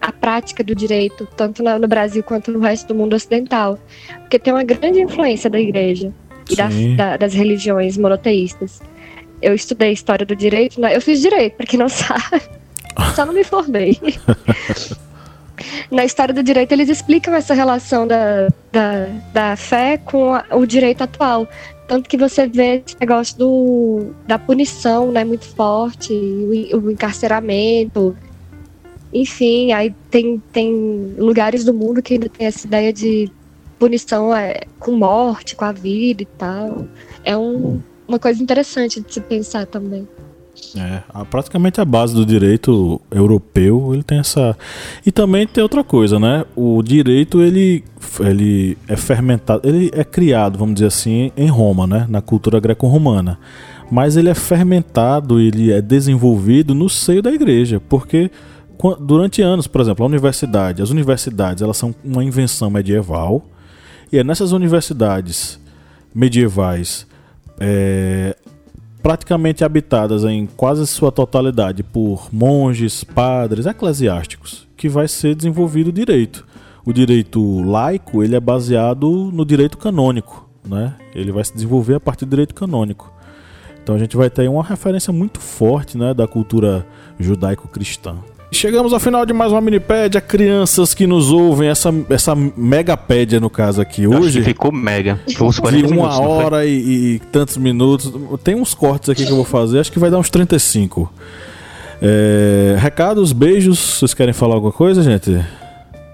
a 0.00 0.12
prática 0.12 0.62
do 0.62 0.74
direito, 0.74 1.26
tanto 1.36 1.62
no 1.62 1.88
Brasil 1.88 2.22
quanto 2.22 2.50
no 2.52 2.60
resto 2.60 2.88
do 2.88 2.94
mundo 2.94 3.14
ocidental. 3.14 3.78
Porque 4.20 4.38
tem 4.38 4.52
uma 4.52 4.62
grande 4.64 5.00
influência 5.00 5.48
da 5.50 5.58
igreja 5.60 6.12
e 6.50 6.54
das, 6.56 6.74
da- 6.96 7.16
das 7.16 7.34
religiões 7.34 7.96
monoteístas. 7.98 8.80
Eu 9.40 9.54
estudei 9.54 9.92
história 9.92 10.26
do 10.26 10.34
direito, 10.34 10.80
eu 10.84 11.00
fiz 11.00 11.20
direito, 11.20 11.56
pra 11.56 11.66
quem 11.66 11.78
não 11.78 11.88
sabe. 11.90 12.42
Só 13.14 13.24
não 13.24 13.32
me 13.32 13.44
formei. 13.44 13.98
Na 15.90 16.04
história 16.04 16.32
do 16.32 16.42
direito, 16.42 16.72
eles 16.72 16.88
explicam 16.88 17.34
essa 17.34 17.52
relação 17.54 18.06
da, 18.06 18.48
da, 18.70 19.06
da 19.32 19.56
fé 19.56 19.96
com 19.98 20.34
a- 20.34 20.44
o 20.52 20.64
direito 20.66 21.02
atual. 21.02 21.48
Tanto 21.88 22.08
que 22.08 22.16
você 22.16 22.46
vê 22.46 22.82
esse 22.86 22.96
negócio 23.00 23.36
do, 23.38 24.10
da 24.26 24.38
punição 24.38 25.10
né, 25.10 25.24
muito 25.24 25.46
forte, 25.46 26.12
o, 26.12 26.76
o 26.78 26.90
encarceramento. 26.90 28.16
Enfim, 29.12 29.72
aí 29.72 29.92
tem, 30.10 30.40
tem 30.52 31.14
lugares 31.16 31.64
do 31.64 31.72
mundo 31.72 32.02
que 32.02 32.14
ainda 32.14 32.28
tem 32.28 32.46
essa 32.46 32.66
ideia 32.66 32.92
de 32.92 33.30
punição 33.78 34.34
é, 34.36 34.60
com 34.78 34.92
morte, 34.92 35.56
com 35.56 35.64
a 35.64 35.72
vida 35.72 36.22
e 36.22 36.26
tal. 36.26 36.86
É 37.24 37.36
um, 37.36 37.80
uma 38.08 38.18
coisa 38.18 38.42
interessante 38.42 39.00
de 39.00 39.12
se 39.12 39.20
pensar 39.20 39.66
também. 39.66 40.08
É, 40.76 41.02
praticamente 41.30 41.80
a 41.80 41.84
base 41.84 42.14
do 42.14 42.26
direito 42.26 43.00
europeu, 43.10 43.94
ele 43.94 44.02
tem 44.02 44.18
essa. 44.18 44.56
E 45.06 45.12
também 45.12 45.46
tem 45.46 45.62
outra 45.62 45.84
coisa, 45.84 46.18
né? 46.18 46.44
O 46.56 46.82
direito 46.82 47.40
ele, 47.40 47.84
ele 48.20 48.76
é 48.88 48.96
fermentado, 48.96 49.68
ele 49.68 49.90
é 49.92 50.02
criado, 50.02 50.58
vamos 50.58 50.74
dizer 50.74 50.86
assim, 50.86 51.30
em 51.36 51.48
Roma, 51.48 51.86
né? 51.86 52.06
Na 52.08 52.20
cultura 52.20 52.58
greco-romana. 52.58 53.38
Mas 53.90 54.16
ele 54.16 54.28
é 54.28 54.34
fermentado, 54.34 55.38
ele 55.38 55.72
é 55.72 55.80
desenvolvido 55.80 56.74
no 56.74 56.88
seio 56.88 57.22
da 57.22 57.32
igreja, 57.32 57.80
porque 57.88 58.30
durante 59.00 59.40
anos, 59.40 59.66
por 59.66 59.80
exemplo, 59.80 60.04
a 60.04 60.08
universidade, 60.08 60.82
as 60.82 60.90
universidades, 60.90 61.62
elas 61.62 61.76
são 61.76 61.94
uma 62.04 62.24
invenção 62.24 62.68
medieval. 62.68 63.44
E 64.12 64.18
é 64.18 64.24
nessas 64.24 64.52
universidades 64.52 65.60
medievais 66.14 67.06
é, 67.60 68.36
praticamente 69.02 69.64
habitadas 69.64 70.24
em 70.24 70.46
quase 70.46 70.86
sua 70.86 71.10
totalidade 71.10 71.82
por 71.82 72.28
monges, 72.32 73.04
padres, 73.04 73.66
eclesiásticos, 73.66 74.66
que 74.76 74.88
vai 74.88 75.08
ser 75.08 75.34
desenvolvido 75.34 75.88
o 75.88 75.92
direito. 75.92 76.46
O 76.84 76.92
direito 76.92 77.60
laico 77.62 78.22
ele 78.22 78.36
é 78.36 78.40
baseado 78.40 79.30
no 79.32 79.44
direito 79.44 79.76
canônico, 79.76 80.48
né? 80.66 80.94
Ele 81.14 81.32
vai 81.32 81.44
se 81.44 81.52
desenvolver 81.52 81.94
a 81.94 82.00
partir 82.00 82.24
do 82.24 82.30
direito 82.30 82.54
canônico. 82.54 83.12
Então 83.82 83.94
a 83.94 83.98
gente 83.98 84.16
vai 84.16 84.28
ter 84.28 84.48
uma 84.48 84.62
referência 84.62 85.12
muito 85.12 85.40
forte, 85.40 85.96
né, 85.96 86.12
da 86.12 86.26
cultura 86.26 86.86
judaico-cristã. 87.18 88.16
Chegamos 88.50 88.92
ao 88.94 88.98
final 88.98 89.26
de 89.26 89.32
mais 89.32 89.52
uma 89.52 89.60
minipédia. 89.60 90.20
Crianças 90.20 90.94
que 90.94 91.06
nos 91.06 91.30
ouvem, 91.30 91.68
essa, 91.68 91.94
essa 92.08 92.34
megapédia 92.34 93.38
no 93.38 93.50
caso 93.50 93.80
aqui 93.80 94.06
hoje. 94.06 94.42
ficou 94.42 94.72
mega. 94.72 95.20
Foi 95.36 95.46
uns 95.46 95.58
40 95.58 95.86
de 95.86 95.92
uma 95.92 96.08
minutos, 96.08 96.18
hora 96.18 96.66
e, 96.66 97.14
e, 97.14 97.18
tantos 97.30 97.56
minutos. 97.58 98.12
Tem 98.42 98.54
uns 98.54 98.74
cortes 98.74 99.10
aqui 99.10 99.24
que 99.24 99.30
eu 99.30 99.36
vou 99.36 99.44
fazer, 99.44 99.80
acho 99.80 99.92
que 99.92 99.98
vai 99.98 100.10
dar 100.10 100.18
uns 100.18 100.30
35. 100.30 101.12
É, 102.00 102.76
recados, 102.78 103.32
beijos. 103.32 103.78
Vocês 103.78 104.14
querem 104.14 104.32
falar 104.32 104.54
alguma 104.54 104.72
coisa, 104.72 105.02
gente? 105.02 105.30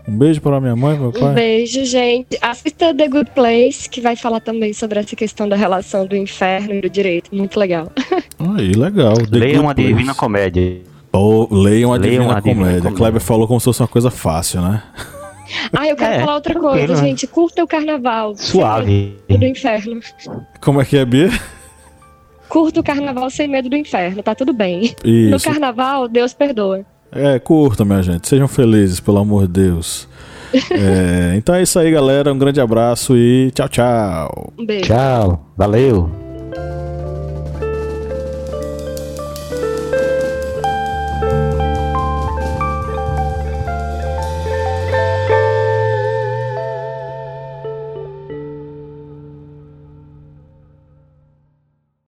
Um 0.06 0.18
beijo 0.18 0.40
para 0.40 0.60
minha 0.60 0.76
mãe, 0.76 0.98
meu 0.98 1.12
pai. 1.12 1.30
Um 1.30 1.34
beijo, 1.34 1.84
gente. 1.84 2.36
Assista 2.42 2.92
The 2.92 3.08
Good 3.08 3.30
Place, 3.30 3.88
que 3.88 4.00
vai 4.00 4.16
falar 4.16 4.40
também 4.40 4.72
sobre 4.72 4.98
essa 4.98 5.14
questão 5.14 5.48
da 5.48 5.56
relação 5.56 6.04
do 6.04 6.16
inferno 6.16 6.74
e 6.74 6.80
do 6.80 6.90
direito. 6.90 7.34
Muito 7.34 7.58
legal. 7.58 7.90
Aí, 8.58 8.72
legal. 8.72 9.14
The 9.14 9.38
Leia 9.38 9.60
uma 9.60 9.74
Place. 9.74 9.92
Divina 9.92 10.14
Comédia. 10.14 10.93
Ou 11.14 11.48
leiam 11.50 11.92
a 11.92 11.98
Divina, 11.98 12.24
Divina 12.24 12.42
Comédia. 12.42 12.80
Comédia. 12.80 12.90
Kleber 12.92 13.20
falou 13.20 13.46
como 13.46 13.60
se 13.60 13.64
fosse 13.64 13.80
uma 13.80 13.88
coisa 13.88 14.10
fácil, 14.10 14.60
né? 14.60 14.82
Ah, 15.72 15.86
eu 15.86 15.94
quero 15.94 16.14
é, 16.14 16.20
falar 16.20 16.34
outra 16.34 16.58
coisa, 16.58 16.94
né? 16.94 17.00
gente. 17.00 17.26
Curta 17.26 17.62
o 17.62 17.66
carnaval. 17.66 18.34
Suave. 18.36 19.16
Do 19.28 19.44
inferno. 19.44 20.00
Como 20.60 20.80
é 20.80 20.84
que 20.84 20.96
é, 20.96 21.04
Bia? 21.04 21.30
Curta 22.48 22.80
o 22.80 22.84
carnaval 22.84 23.30
sem 23.30 23.48
medo 23.48 23.68
do 23.68 23.76
inferno, 23.76 24.22
tá 24.22 24.34
tudo 24.34 24.52
bem. 24.52 24.94
Isso. 25.04 25.30
No 25.30 25.40
carnaval, 25.40 26.08
Deus 26.08 26.32
perdoa. 26.32 26.84
É, 27.12 27.38
curta, 27.38 27.84
minha 27.84 28.02
gente. 28.02 28.28
Sejam 28.28 28.48
felizes, 28.48 29.00
pelo 29.00 29.18
amor 29.18 29.46
de 29.46 29.62
Deus. 29.62 30.08
é, 30.70 31.34
então 31.36 31.54
é 31.54 31.62
isso 31.62 31.78
aí, 31.78 31.90
galera. 31.90 32.32
Um 32.32 32.38
grande 32.38 32.60
abraço 32.60 33.16
e 33.16 33.50
tchau, 33.52 33.68
tchau. 33.68 34.52
Um 34.58 34.66
beijo. 34.66 34.86
Tchau. 34.86 35.46
Valeu. 35.56 36.23